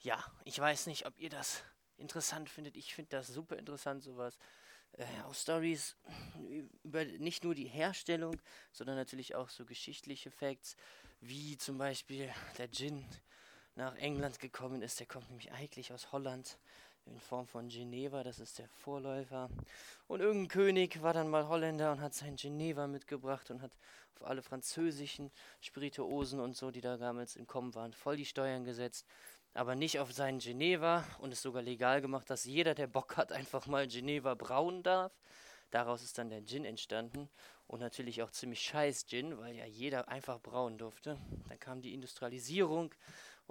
ja, 0.00 0.22
ich 0.44 0.58
weiß 0.58 0.86
nicht, 0.86 1.06
ob 1.06 1.18
ihr 1.18 1.30
das 1.30 1.62
interessant 1.96 2.50
findet. 2.50 2.76
Ich 2.76 2.94
finde 2.94 3.10
das 3.10 3.28
super 3.28 3.56
interessant, 3.56 4.02
sowas. 4.02 4.38
Äh, 4.92 5.06
auch 5.24 5.34
Stories 5.34 5.96
über 6.82 7.04
nicht 7.04 7.44
nur 7.44 7.54
die 7.54 7.68
Herstellung, 7.68 8.40
sondern 8.72 8.96
natürlich 8.96 9.34
auch 9.34 9.48
so 9.48 9.64
geschichtliche 9.64 10.30
Facts, 10.30 10.76
wie 11.20 11.56
zum 11.56 11.78
Beispiel 11.78 12.32
der 12.58 12.70
Gin 12.70 13.06
nach 13.74 13.96
England 13.96 14.38
gekommen 14.38 14.82
ist. 14.82 15.00
Der 15.00 15.06
kommt 15.06 15.28
nämlich 15.28 15.52
eigentlich 15.52 15.92
aus 15.92 16.12
Holland 16.12 16.58
in 17.06 17.18
Form 17.18 17.46
von 17.46 17.68
Geneva, 17.68 18.22
das 18.22 18.38
ist 18.38 18.58
der 18.58 18.68
Vorläufer. 18.68 19.48
Und 20.06 20.20
irgendein 20.20 20.48
König 20.48 21.02
war 21.02 21.12
dann 21.12 21.28
mal 21.28 21.48
Holländer 21.48 21.92
und 21.92 22.00
hat 22.00 22.14
sein 22.14 22.36
Geneva 22.36 22.86
mitgebracht 22.86 23.50
und 23.50 23.60
hat 23.60 23.72
auf 24.14 24.26
alle 24.26 24.42
französischen 24.42 25.30
Spirituosen 25.60 26.38
und 26.38 26.56
so, 26.56 26.70
die 26.70 26.80
da 26.80 26.96
damals 26.96 27.34
im 27.36 27.46
Kommen 27.46 27.74
waren, 27.74 27.92
voll 27.92 28.16
die 28.16 28.26
Steuern 28.26 28.64
gesetzt. 28.64 29.06
Aber 29.54 29.74
nicht 29.74 29.98
auf 29.98 30.12
seinen 30.12 30.38
Geneva 30.38 31.04
und 31.18 31.32
es 31.32 31.42
sogar 31.42 31.62
legal 31.62 32.00
gemacht, 32.00 32.30
dass 32.30 32.44
jeder, 32.44 32.74
der 32.74 32.86
Bock 32.86 33.16
hat, 33.16 33.32
einfach 33.32 33.66
mal 33.66 33.86
Geneva 33.86 34.34
brauen 34.34 34.82
darf. 34.82 35.12
Daraus 35.70 36.02
ist 36.02 36.18
dann 36.18 36.30
der 36.30 36.44
Gin 36.44 36.64
entstanden 36.64 37.28
und 37.66 37.80
natürlich 37.80 38.22
auch 38.22 38.30
ziemlich 38.30 38.60
scheiß 38.60 39.06
Gin, 39.06 39.38
weil 39.38 39.56
ja 39.56 39.66
jeder 39.66 40.08
einfach 40.08 40.38
brauen 40.40 40.78
durfte. 40.78 41.18
Dann 41.48 41.58
kam 41.58 41.80
die 41.80 41.94
Industrialisierung 41.94 42.94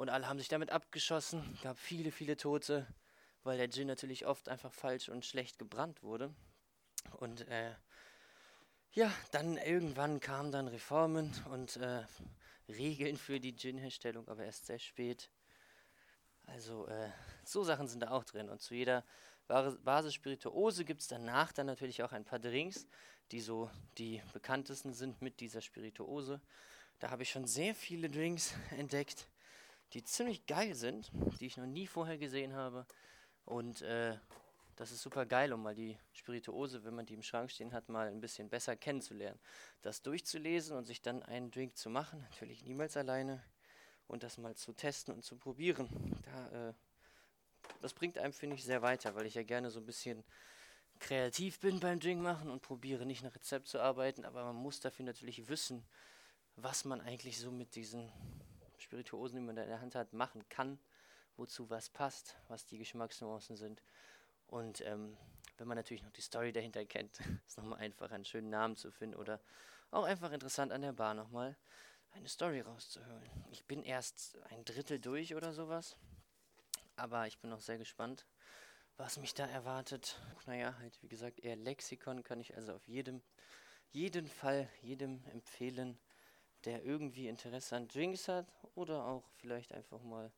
und 0.01 0.10
alle 0.10 0.27
haben 0.27 0.39
sich 0.39 0.48
damit 0.48 0.72
abgeschossen. 0.72 1.60
Gab 1.62 1.77
viele, 1.77 2.12
viele 2.12 2.36
Tote, 2.36 2.88
weil 3.43 3.60
der 3.60 3.70
Gin 3.70 3.86
natürlich 3.86 4.25
oft 4.25 4.50
einfach 4.50 4.74
falsch 4.74 5.10
und 5.10 5.27
schlecht 5.27 5.60
gebrannt 5.60 6.01
wurde. 6.01 6.34
Und 7.20 7.48
äh, 7.50 7.76
ja, 8.93 9.13
dann 9.30 9.58
irgendwann 9.58 10.19
kamen 10.19 10.52
dann 10.52 10.67
Reformen 10.67 11.32
und 11.52 11.78
äh, 11.78 12.04
Regeln 12.67 13.15
für 13.15 13.39
die 13.39 13.56
Gin-Herstellung, 13.56 14.28
aber 14.28 14.43
erst 14.43 14.65
sehr 14.65 14.80
spät. 14.80 15.30
Also 16.47 16.88
äh, 16.88 17.12
so 17.45 17.63
Sachen 17.63 17.88
sind 17.88 17.99
da 17.99 18.10
auch 18.10 18.23
drin. 18.23 18.49
Und 18.49 18.60
zu 18.60 18.73
jeder 18.73 19.06
Basisspirituose 19.47 20.84
gibt 20.84 21.02
es 21.02 21.10
danach 21.10 21.52
dann 21.52 21.67
natürlich 21.67 22.02
auch 22.02 22.12
ein 22.12 22.26
paar 22.26 22.39
Drinks, 22.39 22.88
die 23.32 23.39
so 23.39 23.69
die 23.99 24.19
bekanntesten 24.34 24.93
sind 24.95 25.21
mit 25.21 25.39
dieser 25.41 25.62
Spirituose. 25.62 26.41
Da 26.97 27.12
habe 27.12 27.21
ich 27.21 27.30
schon 27.30 27.45
sehr 27.45 27.76
viele 27.76 28.10
Drinks 28.10 28.56
entdeckt, 28.71 29.28
die 29.93 30.04
ziemlich 30.04 30.45
geil 30.45 30.75
sind, 30.75 31.12
die 31.39 31.45
ich 31.45 31.58
noch 31.58 31.65
nie 31.65 31.88
vorher 31.88 32.17
gesehen 32.17 32.54
habe. 32.54 32.86
Und 33.45 33.82
äh, 33.82 34.17
das 34.75 34.91
ist 34.91 35.01
super 35.01 35.25
geil, 35.25 35.54
um 35.54 35.62
mal 35.62 35.75
die 35.75 35.97
Spirituose, 36.13 36.84
wenn 36.84 36.95
man 36.95 37.06
die 37.06 37.13
im 37.13 37.23
Schrank 37.23 37.51
stehen 37.51 37.73
hat, 37.73 37.89
mal 37.89 38.08
ein 38.08 38.21
bisschen 38.21 38.49
besser 38.49 38.75
kennenzulernen. 38.75 39.39
Das 39.82 40.01
durchzulesen 40.01 40.77
und 40.77 40.86
sich 40.86 41.01
dann 41.01 41.23
einen 41.23 41.51
Drink 41.51 41.77
zu 41.77 41.89
machen, 41.89 42.21
natürlich 42.32 42.63
niemals 42.63 42.97
alleine, 42.97 43.43
und 44.08 44.23
das 44.23 44.38
mal 44.38 44.56
zu 44.56 44.73
testen 44.73 45.13
und 45.13 45.23
zu 45.23 45.38
probieren. 45.38 45.88
Da 46.23 46.69
äh, 46.69 46.73
das 47.82 47.93
bringt 47.93 48.17
einem, 48.17 48.34
finde 48.34 48.56
ich, 48.56 48.63
sehr 48.63 48.82
weiter, 48.82 49.15
weil 49.15 49.25
ich 49.25 49.36
ja 49.36 49.43
gerne 49.43 49.71
so 49.71 49.80
ein 49.80 49.86
bisschen 49.86 50.23
kreativ 50.99 51.60
bin 51.60 51.80
beim 51.80 51.99
Drink 51.99 52.21
machen 52.21 52.49
und 52.49 52.62
probiere 52.62 53.06
nicht 53.06 53.23
nach 53.23 53.34
Rezept 53.34 53.67
zu 53.67 53.80
arbeiten, 53.80 54.25
aber 54.25 54.43
man 54.43 54.56
muss 54.56 54.80
dafür 54.80 55.06
natürlich 55.06 55.47
wissen, 55.47 55.84
was 56.56 56.86
man 56.86 57.01
eigentlich 57.01 57.39
so 57.39 57.51
mit 57.51 57.75
diesen 57.75 58.12
Spirituosen, 58.91 59.38
die 59.38 59.45
man 59.45 59.56
da 59.56 59.63
in 59.63 59.69
der 59.69 59.80
Hand 59.80 59.95
hat, 59.95 60.12
machen 60.12 60.43
kann, 60.49 60.77
wozu 61.38 61.69
was 61.69 61.89
passt, 61.89 62.36
was 62.49 62.65
die 62.65 62.77
Geschmacksnuancen 62.77 63.56
sind. 63.56 63.82
Und 64.47 64.82
ähm, 64.82 65.17
wenn 65.58 65.69
man 65.69 65.77
natürlich 65.77 66.04
noch 66.04 66.12
die 66.12 66.21
Story 66.21 66.51
dahinter 66.51 66.86
kennt, 66.86 67.17
ist 67.47 67.58
nochmal 67.58 67.80
einfacher, 67.80 68.15
einen 68.15 68.25
schönen 68.25 68.49
Namen 68.49 68.75
zu 68.75 68.91
finden 68.91 69.15
oder 69.15 69.39
auch 69.91 70.04
einfach 70.04 70.34
interessant 70.34 70.73
an 70.73 70.82
der 70.82 70.91
Bar 70.91 71.13
nochmal 71.13 71.56
eine 72.12 72.27
Story 72.27 72.60
rauszuhören. 72.60 73.23
Ich 73.49 73.63
bin 73.63 73.82
erst 73.82 74.38
ein 74.49 74.65
Drittel 74.65 74.99
durch 74.99 75.36
oder 75.36 75.54
sowas. 75.54 75.95
Aber 76.97 77.27
ich 77.27 77.39
bin 77.39 77.49
noch 77.49 77.62
sehr 77.62 77.77
gespannt, 77.77 78.25
was 78.97 79.17
mich 79.17 79.34
da 79.34 79.45
erwartet. 79.45 80.19
Naja, 80.47 80.77
halt 80.80 81.01
wie 81.01 81.08
gesagt, 81.08 81.39
eher 81.39 81.56
Lexikon 81.56 82.23
kann 82.23 82.41
ich 82.41 82.58
also 82.58 82.73
auf 82.73 82.86
jedem, 82.89 83.21
jeden 83.91 84.27
Fall, 84.27 84.67
jedem 84.82 85.23
empfehlen, 85.27 85.97
der 86.65 86.84
irgendwie 86.84 87.28
Interesse 87.28 87.76
an 87.76 87.88
Drinks 87.88 88.28
hat 88.28 88.47
oder 88.76 89.06
auch 89.06 89.24
vielleicht 89.38 89.74
einfach 89.74 90.02
mal 90.02 90.32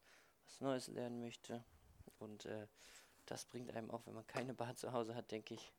was 0.45 0.61
Neues 0.61 0.87
lernen 0.87 1.19
möchte. 1.19 1.63
Und 2.19 2.45
äh, 2.45 2.67
das 3.25 3.45
bringt 3.45 3.71
einem 3.75 3.91
auch, 3.91 4.05
wenn 4.05 4.13
man 4.13 4.27
keine 4.27 4.53
Bar 4.53 4.75
zu 4.75 4.91
Hause 4.91 5.15
hat, 5.15 5.31
denke 5.31 5.53
ich, 5.53 5.71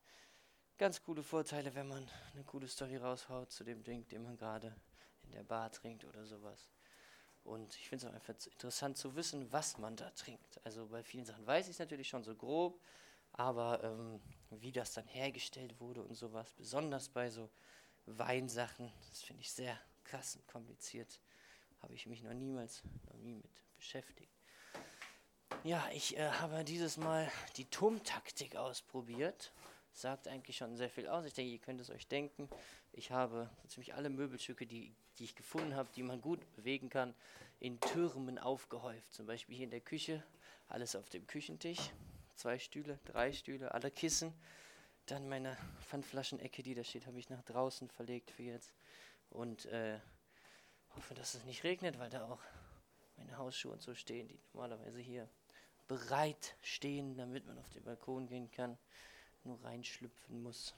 ganz 0.79 1.03
coole 1.03 1.23
Vorteile, 1.23 1.75
wenn 1.75 1.89
man 1.89 2.09
eine 2.33 2.45
coole 2.45 2.69
Story 2.69 2.97
raushaut 2.97 3.53
zu 3.53 3.65
dem 3.65 3.83
Drink, 3.83 4.09
den 4.09 4.23
man 4.23 4.37
gerade 4.37 4.75
in 5.23 5.33
der 5.33 5.45
Bar 5.45 5.71
trinkt 5.71 6.05
oder 6.05 6.25
sowas. 6.25 6.71
Und 7.45 7.77
ich 7.77 7.89
finde 7.89 8.07
es 8.07 8.11
auch 8.11 8.15
einfach 8.15 8.35
interessant 8.51 8.97
zu 8.97 9.15
wissen, 9.17 9.53
was 9.53 9.79
man 9.79 9.97
da 9.97 10.11
trinkt. 10.11 10.61
Also 10.65 10.87
bei 10.87 11.03
vielen 11.03 11.27
Sachen 11.27 11.47
weiß 11.47 11.67
ich 11.67 11.73
es 11.73 11.79
natürlich 11.79 12.09
schon 12.09 12.25
so 12.25 12.35
grob, 12.35 12.81
aber 13.33 13.85
ähm, 13.85 14.21
wie 14.51 14.73
das 14.73 14.95
dann 14.95 15.07
hergestellt 15.07 15.79
wurde 15.79 16.03
und 16.03 16.15
sowas, 16.15 16.53
besonders 16.55 17.09
bei 17.09 17.29
so 17.31 17.51
Weinsachen, 18.07 18.91
das 19.11 19.23
finde 19.23 19.43
ich 19.43 19.53
sehr 19.53 19.79
krass 20.05 20.37
und 20.37 20.47
kompliziert. 20.47 21.21
Habe 21.81 21.95
ich 21.95 22.07
mich 22.07 22.23
noch 22.23 22.35
niemals, 22.35 22.83
noch 23.09 23.19
nie 23.19 23.35
mit 23.35 23.51
beschäftigt. 23.77 24.33
Ja, 25.63 25.87
ich 25.93 26.17
äh, 26.17 26.31
habe 26.31 26.65
dieses 26.65 26.97
Mal 26.97 27.31
die 27.57 27.65
Turmtaktik 27.67 28.57
ausprobiert 28.57 29.53
sagt 29.95 30.29
eigentlich 30.29 30.57
schon 30.57 30.77
sehr 30.77 30.91
viel 30.91 31.09
aus. 31.09 31.25
Ich 31.25 31.35
denke, 31.35 31.53
ihr 31.53 31.59
könnt 31.59 31.81
es 31.81 31.91
euch 31.91 32.07
denken. 32.07 32.49
Ich 32.93 33.11
habe 33.11 33.49
ziemlich 33.69 33.95
alle 33.95 34.11
Möbelstücke, 34.11 34.67
die, 34.67 34.93
die 35.19 35.25
ich 35.25 35.37
gefunden 35.37 35.75
habe, 35.75 35.89
die 35.95 36.03
man 36.03 36.21
gut 36.21 36.41
bewegen 36.57 36.91
kann, 36.91 37.15
in 37.61 37.81
Türmen 37.81 38.39
aufgehäuft. 38.39 39.13
Zum 39.13 39.27
Beispiel 39.27 39.57
hier 39.57 39.65
in 39.65 39.71
der 39.71 39.81
Küche, 39.81 40.23
alles 40.69 40.97
auf 40.97 41.09
dem 41.09 41.27
Küchentisch. 41.27 41.79
Zwei 42.35 42.59
Stühle, 42.59 42.99
drei 43.05 43.33
Stühle, 43.33 43.73
alle 43.73 43.91
Kissen. 43.91 44.35
Dann 45.07 45.29
meine 45.29 45.57
Pfandflaschenecke, 45.81 46.63
die 46.63 46.75
da 46.75 46.83
steht, 46.83 47.07
habe 47.07 47.19
ich 47.19 47.31
nach 47.31 47.43
draußen 47.43 47.89
verlegt 47.89 48.33
für 48.33 48.43
jetzt. 48.43 48.75
Und 49.35 49.67
äh, 49.67 50.01
hoffe, 50.97 51.13
dass 51.13 51.35
es 51.35 51.45
nicht 51.45 51.63
regnet, 51.63 51.99
weil 51.99 52.09
da 52.09 52.25
auch 52.27 52.41
meine 53.19 53.37
Hausschuhe 53.37 53.73
und 53.73 53.83
so 53.83 53.95
stehen, 53.95 54.27
die 54.27 54.41
normalerweise 54.53 55.01
hier 55.01 55.29
bereit 55.87 56.57
stehen, 56.63 57.17
damit 57.19 57.47
man 57.47 57.59
auf 57.59 57.69
den 57.69 57.85
Balkon 57.85 58.27
gehen 58.27 58.51
kann 58.51 58.79
nur 59.45 59.63
reinschlüpfen 59.63 60.43
muss. 60.43 60.75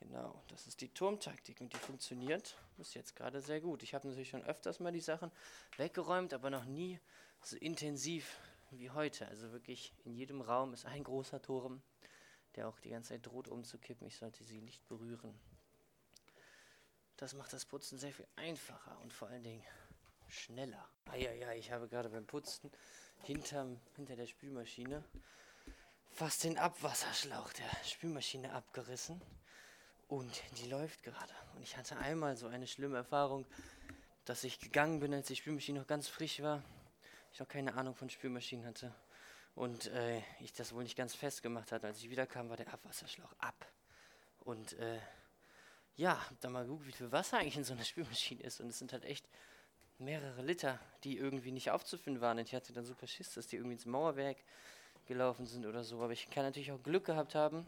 Genau, 0.00 0.42
das 0.48 0.66
ist 0.66 0.80
die 0.80 0.88
Turmtaktik 0.88 1.60
und 1.60 1.72
die 1.72 1.78
funktioniert 1.78 2.58
bis 2.76 2.94
jetzt 2.94 3.14
gerade 3.14 3.40
sehr 3.40 3.60
gut. 3.60 3.84
Ich 3.84 3.94
habe 3.94 4.08
natürlich 4.08 4.30
schon 4.30 4.42
öfters 4.42 4.80
mal 4.80 4.90
die 4.90 5.00
Sachen 5.00 5.30
weggeräumt, 5.76 6.34
aber 6.34 6.50
noch 6.50 6.64
nie 6.64 6.98
so 7.40 7.56
intensiv 7.56 8.38
wie 8.72 8.90
heute. 8.90 9.28
Also 9.28 9.52
wirklich 9.52 9.94
in 10.04 10.14
jedem 10.14 10.40
Raum 10.40 10.74
ist 10.74 10.86
ein 10.86 11.04
großer 11.04 11.40
Turm, 11.40 11.82
der 12.56 12.68
auch 12.68 12.80
die 12.80 12.90
ganze 12.90 13.10
Zeit 13.10 13.26
droht 13.26 13.46
umzukippen. 13.46 14.06
Ich 14.08 14.16
sollte 14.16 14.42
sie 14.44 14.60
nicht 14.60 14.84
berühren. 14.88 15.38
Das 17.22 17.34
macht 17.34 17.52
das 17.52 17.64
Putzen 17.64 17.98
sehr 17.98 18.12
viel 18.12 18.26
einfacher 18.34 18.98
und 19.00 19.12
vor 19.12 19.28
allen 19.28 19.44
Dingen 19.44 19.62
schneller. 20.26 20.84
Ah 21.04 21.14
ja, 21.14 21.30
ja, 21.30 21.52
ich 21.52 21.70
habe 21.70 21.86
gerade 21.86 22.08
beim 22.08 22.26
Putzen 22.26 22.68
hinterm, 23.22 23.78
hinter 23.94 24.16
der 24.16 24.26
Spülmaschine 24.26 25.04
fast 26.10 26.42
den 26.42 26.58
Abwasserschlauch 26.58 27.52
der 27.52 27.70
Spülmaschine 27.84 28.52
abgerissen. 28.52 29.22
Und 30.08 30.42
die 30.58 30.68
läuft 30.68 31.04
gerade. 31.04 31.32
Und 31.54 31.62
ich 31.62 31.76
hatte 31.76 31.96
einmal 31.96 32.36
so 32.36 32.48
eine 32.48 32.66
schlimme 32.66 32.96
Erfahrung, 32.96 33.46
dass 34.24 34.42
ich 34.42 34.58
gegangen 34.58 34.98
bin, 34.98 35.14
als 35.14 35.28
die 35.28 35.36
Spülmaschine 35.36 35.78
noch 35.78 35.86
ganz 35.86 36.08
frisch 36.08 36.42
war. 36.42 36.60
Ich 37.32 37.38
noch 37.38 37.46
keine 37.46 37.74
Ahnung 37.74 37.94
von 37.94 38.10
Spülmaschinen 38.10 38.66
hatte. 38.66 38.92
Und 39.54 39.86
äh, 39.92 40.20
ich 40.40 40.52
das 40.54 40.74
wohl 40.74 40.82
nicht 40.82 40.96
ganz 40.96 41.14
festgemacht 41.14 41.70
hatte. 41.70 41.86
Als 41.86 41.98
ich 41.98 42.10
wiederkam, 42.10 42.48
war 42.48 42.56
der 42.56 42.72
Abwasserschlauch 42.72 43.32
ab. 43.38 43.64
Und 44.40 44.72
äh, 44.72 44.98
ja, 45.96 46.18
hab 46.30 46.40
da 46.40 46.48
mal 46.48 46.64
geguckt, 46.64 46.86
wie 46.86 46.92
viel 46.92 47.12
Wasser 47.12 47.38
eigentlich 47.38 47.56
in 47.56 47.64
so 47.64 47.72
einer 47.74 47.84
Spülmaschine 47.84 48.42
ist. 48.42 48.60
Und 48.60 48.68
es 48.68 48.78
sind 48.78 48.92
halt 48.92 49.04
echt 49.04 49.28
mehrere 49.98 50.42
Liter, 50.42 50.80
die 51.04 51.16
irgendwie 51.16 51.52
nicht 51.52 51.70
aufzufinden 51.70 52.20
waren. 52.20 52.38
Und 52.38 52.48
ich 52.48 52.54
hatte 52.54 52.72
dann 52.72 52.84
super 52.84 53.06
Schiss, 53.06 53.34
dass 53.34 53.46
die 53.46 53.56
irgendwie 53.56 53.74
ins 53.74 53.86
Mauerwerk 53.86 54.38
gelaufen 55.06 55.46
sind 55.46 55.66
oder 55.66 55.84
so. 55.84 56.02
Aber 56.02 56.12
ich 56.12 56.30
kann 56.30 56.44
natürlich 56.44 56.72
auch 56.72 56.82
Glück 56.82 57.04
gehabt 57.04 57.34
haben, 57.34 57.66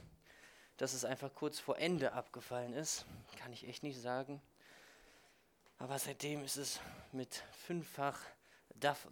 dass 0.76 0.92
es 0.92 1.04
einfach 1.04 1.32
kurz 1.34 1.60
vor 1.60 1.78
Ende 1.78 2.12
abgefallen 2.12 2.72
ist, 2.72 3.06
kann 3.38 3.52
ich 3.52 3.66
echt 3.68 3.82
nicht 3.82 4.00
sagen. 4.00 4.40
Aber 5.78 5.98
seitdem 5.98 6.42
ist 6.44 6.56
es 6.56 6.80
mit 7.12 7.44
fünffach 7.66 8.18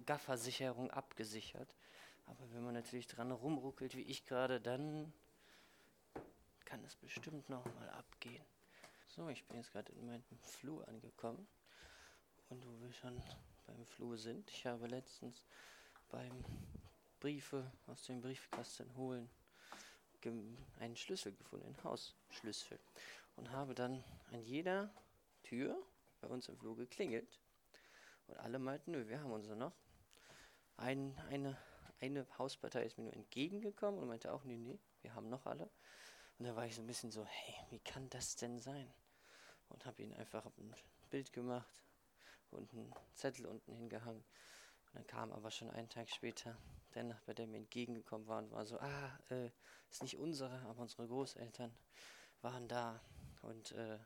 Gaffersicherung 0.07 0.91
abgesichert. 0.91 1.75
Aber 2.27 2.53
wenn 2.53 2.65
man 2.65 2.75
natürlich 2.75 3.07
dran 3.07 3.31
rumruckelt, 3.31 3.97
wie 3.97 4.03
ich 4.03 4.25
gerade, 4.25 4.61
dann 4.61 5.13
kann 6.65 6.83
es 6.85 6.97
bestimmt 6.97 7.49
nochmal 7.49 7.91
abgehen. 7.91 8.45
So, 9.15 9.29
ich 9.29 9.45
bin 9.45 9.59
jetzt 9.59 9.73
gerade 9.73 9.93
in 9.93 10.07
meinem 10.07 10.25
Flur 10.41 10.89
angekommen. 10.89 11.47
Und 12.49 12.65
wo 12.67 12.81
wir 12.81 12.95
schon 12.95 13.23
beim 13.67 13.85
Flur 13.85 14.17
sind, 14.17 14.51
ich 14.51 14.65
habe 14.65 14.87
letztens 14.87 15.45
beim 16.09 16.43
Briefe 17.21 17.71
aus 17.87 18.05
dem 18.05 18.23
Briefkasten 18.23 18.97
holen 18.97 19.29
einen 20.81 20.97
Schlüssel 20.97 21.35
gefunden, 21.35 21.67
einen 21.67 21.85
Hausschlüssel. 21.85 22.79
Und 23.37 23.51
habe 23.51 23.75
dann 23.75 24.03
an 24.31 24.41
jeder 24.41 24.91
Tür 25.43 25.77
bei 26.23 26.29
uns 26.29 26.49
im 26.49 26.57
Flur 26.57 26.75
geklingelt. 26.77 27.39
Und 28.29 28.39
alle 28.39 28.59
meinten, 28.59 28.93
nö, 28.93 29.09
wir 29.09 29.21
haben 29.21 29.33
unsere 29.33 29.57
noch. 29.57 29.75
Ein, 30.79 31.19
eine, 31.29 31.59
eine 32.01 32.27
Hauspartei 32.39 32.85
ist 32.85 32.97
mir 32.97 33.05
nur 33.05 33.15
entgegengekommen 33.15 34.01
und 34.01 34.09
meinte 34.09 34.33
auch, 34.33 34.45
nee, 34.45 34.57
nee, 34.57 34.79
wir 35.03 35.15
haben 35.15 35.29
noch 35.29 35.45
alle. 35.45 35.69
Und 36.39 36.47
da 36.47 36.57
war 36.57 36.65
ich 36.65 36.75
so 36.75 36.81
ein 36.81 36.87
bisschen 36.87 37.11
so, 37.11 37.27
hey, 37.27 37.55
wie 37.69 37.81
kann 37.81 38.09
das 38.09 38.37
denn 38.37 38.59
sein? 38.59 38.91
Und 39.69 39.87
habe 39.87 40.03
ihnen 40.03 40.15
einfach 40.15 40.45
ein 40.45 40.75
Bild 41.11 41.33
gemacht 41.33 41.83
und 42.51 42.73
einen 42.73 42.93
Zettel 43.15 43.47
unten 43.47 43.73
hingehangen. 43.73 44.23
Und 44.87 44.95
dann 44.95 45.07
kam 45.07 45.33
aber 45.33 45.51
schon 45.51 45.71
einen 45.71 45.89
Tag 45.89 46.11
später 46.11 46.57
der 46.95 47.05
Nachbar, 47.05 47.35
der 47.35 47.47
mir 47.47 47.57
entgegengekommen 47.57 48.27
war 48.27 48.39
und 48.39 48.51
war 48.51 48.67
so, 48.67 48.79
ah, 48.79 49.19
äh, 49.31 49.51
ist 49.91 50.03
nicht 50.03 50.19
unsere, 50.19 50.61
aber 50.63 50.83
unsere 50.83 51.07
Großeltern 51.07 51.75
waren 52.43 52.69
da 52.69 53.01
und 53.43 53.73
äh, 53.73 53.99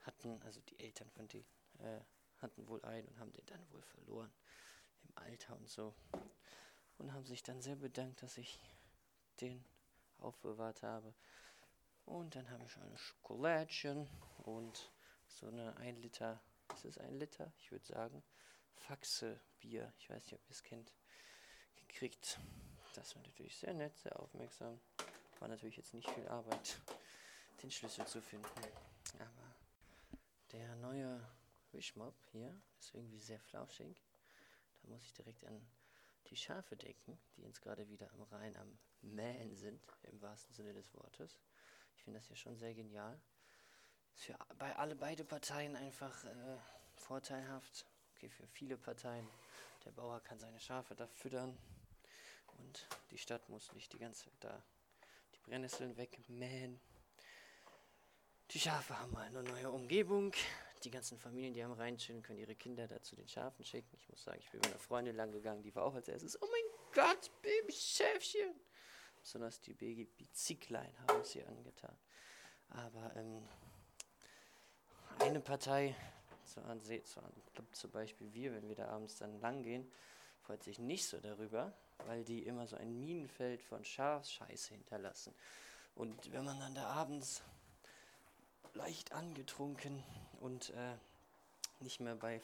hatten, 0.00 0.42
also 0.42 0.60
die 0.60 0.78
Eltern 0.80 1.10
von 1.10 1.28
denen, 1.28 1.46
äh, 1.78 2.00
hatten 2.38 2.66
wohl 2.68 2.84
einen 2.84 3.08
und 3.08 3.18
haben 3.18 3.32
den 3.32 3.46
dann 3.46 3.70
wohl 3.70 3.82
verloren 3.82 4.32
im 5.04 5.16
Alter 5.16 5.56
und 5.56 5.68
so. 5.68 5.94
Und 6.98 7.12
haben 7.12 7.24
sich 7.24 7.42
dann 7.42 7.60
sehr 7.60 7.76
bedankt, 7.76 8.22
dass 8.22 8.38
ich 8.38 8.60
den 9.40 9.64
aufbewahrt 10.18 10.82
habe. 10.82 11.14
Und 12.04 12.36
dann 12.36 12.50
habe 12.50 12.64
ich 12.64 12.76
eine 12.76 12.96
Schokolädchen 12.98 14.08
und 14.44 14.92
so 15.26 15.46
eine 15.48 15.76
1 15.76 15.98
Liter, 16.00 16.40
ist 16.74 16.84
es 16.84 16.98
ein 16.98 17.18
Liter? 17.18 17.52
Ich 17.58 17.72
würde 17.72 17.84
sagen, 17.84 18.22
Faxe 18.74 19.40
Bier. 19.60 19.92
Ich 19.98 20.10
weiß 20.10 20.24
nicht, 20.24 20.34
ob 20.34 20.44
ihr 20.46 20.50
es 20.50 20.62
kennt 20.62 20.92
gekriegt. 21.76 22.38
Das 22.94 23.14
war 23.16 23.22
natürlich 23.22 23.56
sehr 23.56 23.74
nett, 23.74 23.96
sehr 23.98 24.18
aufmerksam. 24.18 24.80
War 25.40 25.48
natürlich 25.48 25.76
jetzt 25.76 25.94
nicht 25.94 26.08
viel 26.10 26.28
Arbeit, 26.28 26.80
den 27.62 27.70
Schlüssel 27.70 28.06
zu 28.06 28.20
finden. 28.20 28.46
Aber 29.18 29.54
der 30.52 30.76
neue 30.76 31.20
Wischmob 31.72 32.14
hier 32.30 32.54
ist 32.78 32.94
irgendwie 32.94 33.20
sehr 33.20 33.40
flauschig. 33.40 34.04
Da 34.82 34.88
muss 34.88 35.02
ich 35.02 35.12
direkt 35.14 35.44
an 35.44 35.66
die 36.28 36.36
Schafe 36.36 36.76
denken, 36.76 37.18
die 37.36 37.42
jetzt 37.42 37.60
gerade 37.60 37.88
wieder 37.88 38.10
am 38.12 38.22
Rhein 38.22 38.56
am 38.56 38.78
Mähen 39.02 39.54
sind, 39.56 39.82
im 40.02 40.20
wahrsten 40.22 40.54
Sinne 40.54 40.72
des 40.72 40.94
Wortes. 40.94 41.38
Ich 41.96 42.02
finde 42.02 42.18
das 42.18 42.28
ja 42.28 42.36
schon 42.36 42.56
sehr 42.56 42.74
genial. 42.74 43.20
Ist 44.14 44.24
für 44.24 44.36
bei 44.58 44.74
alle 44.76 44.94
beide 44.94 45.24
Parteien 45.24 45.76
einfach 45.76 46.24
äh, 46.24 46.58
vorteilhaft. 46.96 47.86
Okay, 48.14 48.28
für 48.28 48.46
viele 48.46 48.76
Parteien. 48.76 49.28
Der 49.84 49.90
Bauer 49.90 50.20
kann 50.20 50.38
seine 50.38 50.60
Schafe 50.60 50.94
da 50.94 51.06
füttern 51.06 51.58
und 52.58 52.88
die 53.10 53.18
Stadt 53.18 53.48
muss 53.48 53.72
nicht 53.74 53.92
die 53.92 53.98
ganze 53.98 54.24
Zeit 54.24 54.32
da 54.40 54.62
die 55.34 55.40
Brennnesseln 55.40 55.96
wegmähen. 55.96 56.80
Die 58.50 58.60
Schafe 58.60 58.98
haben 58.98 59.12
mal 59.12 59.26
eine 59.26 59.42
neue 59.42 59.70
Umgebung. 59.70 60.32
Die 60.84 60.90
ganzen 60.90 61.18
Familien, 61.18 61.54
die 61.54 61.62
am 61.62 61.72
Rhein 61.72 61.96
chillen, 61.96 62.22
können 62.22 62.38
ihre 62.38 62.54
Kinder 62.54 62.86
da 62.86 63.02
zu 63.02 63.16
den 63.16 63.26
Schafen 63.28 63.64
schicken. 63.64 63.96
Ich 63.96 64.08
muss 64.08 64.22
sagen, 64.22 64.38
ich 64.38 64.50
bin 64.50 64.60
mit 64.60 64.68
einer 64.68 64.78
Freundin 64.78 65.16
lang 65.16 65.32
gegangen, 65.32 65.62
die 65.62 65.74
war 65.74 65.84
auch 65.84 65.94
als 65.94 66.08
erstes, 66.08 66.40
oh 66.40 66.46
mein 66.50 67.04
Gott, 67.06 67.30
Babyschäfchen. 67.42 68.54
Besonders 69.20 69.60
die 69.60 69.72
Baby-Ziklein 69.72 70.94
haben 71.00 71.20
es 71.22 71.32
hier 71.32 71.48
angetan. 71.48 71.96
Aber 72.68 73.16
ähm, 73.16 73.48
eine 75.20 75.40
Partei, 75.40 75.94
zum 77.72 77.90
Beispiel 77.90 78.32
wir, 78.32 78.52
wenn 78.54 78.68
wir 78.68 78.76
da 78.76 78.88
abends 78.88 79.18
dann 79.18 79.40
lang 79.40 79.62
gehen, 79.62 79.90
freut 80.42 80.62
sich 80.62 80.78
nicht 80.78 81.06
so 81.06 81.18
darüber, 81.18 81.72
weil 82.06 82.24
die 82.24 82.42
immer 82.42 82.66
so 82.66 82.76
ein 82.76 82.98
Minenfeld 82.98 83.62
von 83.62 83.84
Schafscheiße 83.84 84.74
hinterlassen. 84.74 85.34
Und 85.94 86.32
wenn 86.32 86.44
man 86.44 86.58
dann 86.60 86.74
da 86.74 86.86
abends 86.88 87.42
leicht 88.74 89.12
angetrunken 89.12 90.02
und 90.40 90.70
äh, 90.70 90.96
nicht 91.80 92.00
mehr 92.00 92.16
bei 92.16 92.42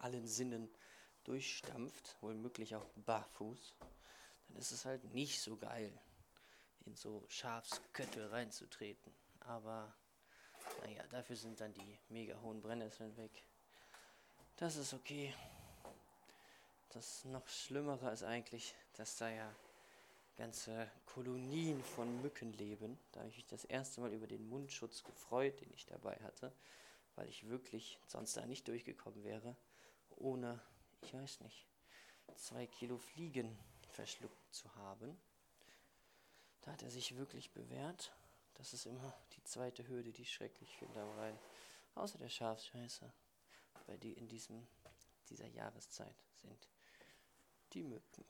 allen 0.00 0.26
Sinnen 0.26 0.68
durchstampft, 1.24 2.16
womöglich 2.20 2.74
auch 2.74 2.86
barfuß, 3.06 3.74
dann 4.48 4.56
ist 4.56 4.72
es 4.72 4.84
halt 4.84 5.04
nicht 5.12 5.40
so 5.40 5.56
geil, 5.56 5.92
in 6.86 6.94
so 6.94 7.22
Schafsköttel 7.28 8.28
reinzutreten. 8.28 9.12
Aber 9.40 9.94
naja, 10.82 11.02
dafür 11.10 11.36
sind 11.36 11.60
dann 11.60 11.72
die 11.74 11.98
mega 12.08 12.40
hohen 12.40 12.60
Brennnesseln 12.60 13.16
weg. 13.16 13.42
Das 14.56 14.76
ist 14.76 14.94
okay. 14.94 15.34
Das 16.90 17.24
noch 17.26 17.46
Schlimmere 17.48 18.10
ist 18.10 18.24
eigentlich, 18.24 18.74
dass 18.94 19.16
da 19.16 19.28
ja 19.28 19.54
ganze 20.36 20.88
Kolonien 21.06 21.82
von 21.82 22.22
Mücken 22.22 22.52
leben. 22.54 22.98
Da 23.12 23.20
habe 23.20 23.28
ich 23.28 23.36
mich 23.36 23.46
das 23.46 23.64
erste 23.64 24.00
Mal 24.00 24.12
über 24.12 24.26
den 24.26 24.48
Mundschutz 24.48 25.02
gefreut, 25.02 25.60
den 25.60 25.72
ich 25.74 25.84
dabei 25.86 26.16
hatte, 26.22 26.52
weil 27.16 27.28
ich 27.28 27.48
wirklich 27.48 27.98
sonst 28.06 28.36
da 28.36 28.46
nicht 28.46 28.66
durchgekommen 28.68 29.24
wäre, 29.24 29.56
ohne, 30.16 30.60
ich 31.02 31.12
weiß 31.12 31.40
nicht, 31.40 31.66
zwei 32.36 32.66
Kilo 32.66 32.98
Fliegen 32.98 33.58
verschluckt 33.90 34.54
zu 34.54 34.72
haben. 34.76 35.18
Da 36.62 36.72
hat 36.72 36.82
er 36.82 36.90
sich 36.90 37.16
wirklich 37.16 37.50
bewährt. 37.50 38.12
Das 38.58 38.72
ist 38.72 38.86
immer 38.86 39.14
die 39.36 39.42
zweite 39.44 39.86
Hürde, 39.86 40.12
die 40.12 40.22
ich 40.22 40.32
schrecklich 40.32 40.76
finde, 40.76 41.06
weil 41.16 41.38
außer 41.94 42.18
der 42.18 42.28
Schafsscheiße, 42.28 43.10
bei 43.86 43.96
die 43.96 44.12
in 44.12 44.28
diesem, 44.28 44.66
dieser 45.28 45.46
Jahreszeit 45.46 46.16
sind 46.34 46.68
die 47.72 47.84
Mücken. 47.84 48.24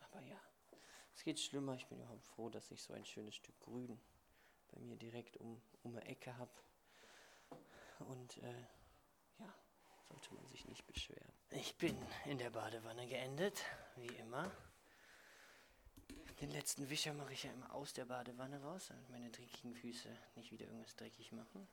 Aber 0.00 0.20
ja, 0.22 0.40
es 1.14 1.24
geht 1.24 1.40
schlimmer. 1.40 1.74
Ich 1.74 1.86
bin 1.86 1.98
überhaupt 1.98 2.24
froh, 2.24 2.48
dass 2.48 2.70
ich 2.70 2.82
so 2.82 2.92
ein 2.92 3.04
schönes 3.04 3.34
Stück 3.34 3.58
Grün 3.60 4.00
bei 4.70 4.80
mir 4.80 4.96
direkt 4.96 5.36
um, 5.38 5.60
um 5.82 5.96
eine 5.96 6.06
Ecke 6.06 6.36
habe. 6.36 6.52
Und 7.98 8.38
äh, 8.38 8.66
ja, 9.38 9.54
sollte 10.08 10.32
man 10.34 10.46
sich 10.48 10.66
nicht 10.66 10.86
beschweren. 10.86 11.32
Ich 11.50 11.76
bin 11.76 11.96
in 12.24 12.38
der 12.38 12.50
Badewanne 12.50 13.06
geendet, 13.06 13.62
wie 13.96 14.14
immer. 14.16 14.50
Den 16.42 16.50
letzten 16.50 16.90
Wischer 16.90 17.14
mache 17.14 17.34
ich 17.34 17.44
ja 17.44 17.52
immer 17.52 17.72
aus 17.72 17.92
der 17.92 18.04
Badewanne 18.04 18.60
raus, 18.62 18.86
damit 18.88 19.08
meine 19.10 19.30
dreckigen 19.30 19.76
Füße 19.76 20.08
nicht 20.34 20.50
wieder 20.50 20.66
irgendwas 20.66 20.96
dreckig 20.96 21.30
machen. 21.30 21.68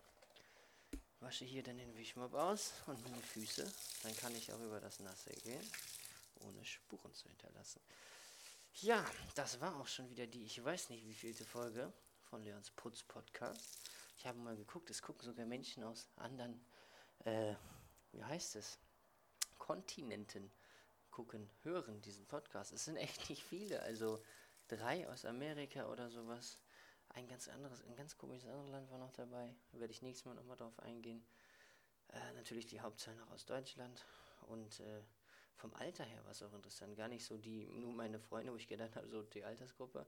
Wasche 1.22 1.44
hier 1.44 1.64
dann 1.64 1.80
den 1.80 1.98
Wischmob 1.98 2.36
aus 2.36 2.74
und 2.86 3.02
meine 3.02 3.20
Füße. 3.24 3.66
Dann 4.04 4.16
kann 4.18 4.36
ich 4.36 4.54
auch 4.54 4.62
über 4.62 4.80
das 4.80 5.00
Nasse 5.00 5.32
gehen, 5.44 5.68
ohne 6.42 6.64
Spuren 6.64 7.12
zu 7.16 7.28
hinterlassen. 7.30 7.82
Ja, 8.82 9.04
das 9.34 9.60
war 9.60 9.76
auch 9.82 9.88
schon 9.88 10.08
wieder 10.12 10.28
die, 10.28 10.44
ich 10.44 10.64
weiß 10.64 10.92
nicht 10.92 11.04
wie 11.04 11.16
vielte 11.16 11.46
Folge 11.46 11.92
von 12.30 12.44
Leons 12.44 12.70
Putz 12.70 13.02
Podcast. 13.02 13.80
Ich 14.20 14.28
habe 14.28 14.38
mal 14.38 14.56
geguckt, 14.56 14.92
es 14.92 15.02
gucken 15.02 15.26
sogar 15.26 15.48
Menschen 15.48 15.84
aus 15.84 16.10
anderen, 16.18 16.64
äh, 17.26 17.56
wie 18.12 18.24
heißt 18.24 18.56
es, 18.56 18.78
Kontinenten 19.58 20.52
gucken, 21.10 21.50
hören 21.64 22.04
diesen 22.04 22.28
Podcast. 22.28 22.72
Es 22.72 22.86
sind 22.86 22.98
echt 22.98 23.32
nicht 23.32 23.44
viele, 23.44 23.82
also 23.82 24.24
drei 24.70 25.08
aus 25.10 25.26
Amerika 25.26 25.88
oder 25.90 26.10
sowas. 26.10 26.60
Ein 27.10 27.28
ganz 27.28 27.48
anderes, 27.48 27.84
ein 27.84 27.96
ganz 27.96 28.18
komisches 28.18 28.48
anderes 28.48 28.70
Land 28.70 28.90
war 28.92 29.00
noch 29.00 29.12
dabei. 29.12 29.56
Da 29.72 29.80
werde 29.80 29.92
ich 29.92 30.02
nächstes 30.02 30.26
Mal 30.26 30.36
nochmal 30.36 30.58
drauf 30.58 30.80
eingehen. 30.80 31.26
Äh, 32.10 32.34
natürlich 32.34 32.68
die 32.68 32.82
Hauptzahl 32.82 33.16
noch 33.16 33.30
aus 33.32 33.46
Deutschland 33.46 34.06
und 34.48 34.80
äh, 34.80 35.02
vom 35.56 35.74
Alter 35.74 36.06
her 36.06 36.24
war 36.24 36.32
es 36.32 36.42
auch 36.42 36.54
interessant. 36.54 36.96
Gar 36.96 37.10
nicht 37.10 37.26
so 37.26 37.38
die, 37.38 37.68
nur 37.68 37.92
meine 37.92 38.20
Freunde, 38.20 38.52
wo 38.54 38.56
ich 38.56 38.68
gedacht 38.68 38.96
habe, 38.96 39.08
so 39.10 39.24
die 39.24 39.44
Altersgruppe, 39.44 40.08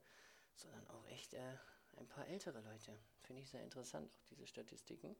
sondern 0.55 0.87
auch 0.87 1.05
echt 1.07 1.33
äh, 1.33 1.57
ein 1.97 2.07
paar 2.07 2.27
ältere 2.27 2.61
Leute. 2.61 2.97
Finde 3.21 3.41
ich 3.41 3.49
sehr 3.49 3.63
interessant, 3.63 4.09
auch 4.13 4.23
diese 4.29 4.47
Statistiken. 4.47 5.15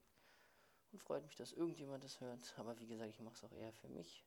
Und 0.92 1.00
freut 1.00 1.26
mich, 1.26 1.36
dass 1.36 1.52
irgendjemand 1.52 2.04
das 2.04 2.20
hört. 2.22 2.54
Aber 2.58 2.80
wie 2.80 2.88
gesagt, 2.88 3.10
ich 3.10 3.20
mache 3.20 3.36
es 3.36 3.44
auch 3.44 3.52
eher 3.52 3.74
für 3.74 3.90
mich. 3.90 4.26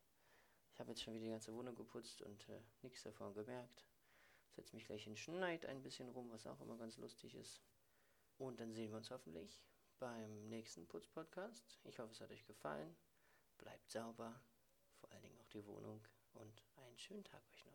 Ich 0.73 0.81
habe 0.81 0.91
jetzt 0.91 1.03
schon 1.03 1.15
wieder 1.15 1.25
die 1.25 1.31
ganze 1.31 1.55
Wohnung 1.55 1.75
geputzt 1.75 2.23
und 2.23 2.49
äh, 2.49 2.61
nichts 2.83 3.03
davon 3.03 3.33
gemerkt. 3.33 3.87
Setze 4.55 4.75
mich 4.77 4.87
gleich 4.87 5.07
in 5.07 5.17
Schneid 5.17 5.67
ein 5.67 5.83
bisschen 5.83 6.09
rum, 6.09 6.31
was 6.31 6.47
auch 6.47 6.61
immer 6.61 6.77
ganz 6.77 6.97
lustig 6.97 7.35
ist. 7.35 7.61
Und 8.39 8.61
dann 8.61 8.73
sehen 8.73 8.91
wir 8.91 8.99
uns 8.99 9.11
hoffentlich 9.11 9.61
beim 9.99 10.49
nächsten 10.49 10.87
Putz-Podcast. 10.87 11.81
Ich 11.85 11.99
hoffe, 11.99 12.13
es 12.13 12.21
hat 12.21 12.31
euch 12.31 12.45
gefallen. 12.45 12.97
Bleibt 13.59 13.91
sauber, 13.91 14.41
vor 15.01 15.11
allen 15.11 15.23
Dingen 15.23 15.41
auch 15.41 15.49
die 15.49 15.65
Wohnung 15.67 16.07
und 16.33 16.63
einen 16.77 16.99
schönen 16.99 17.25
Tag 17.25 17.43
euch 17.53 17.65
noch. 17.67 17.74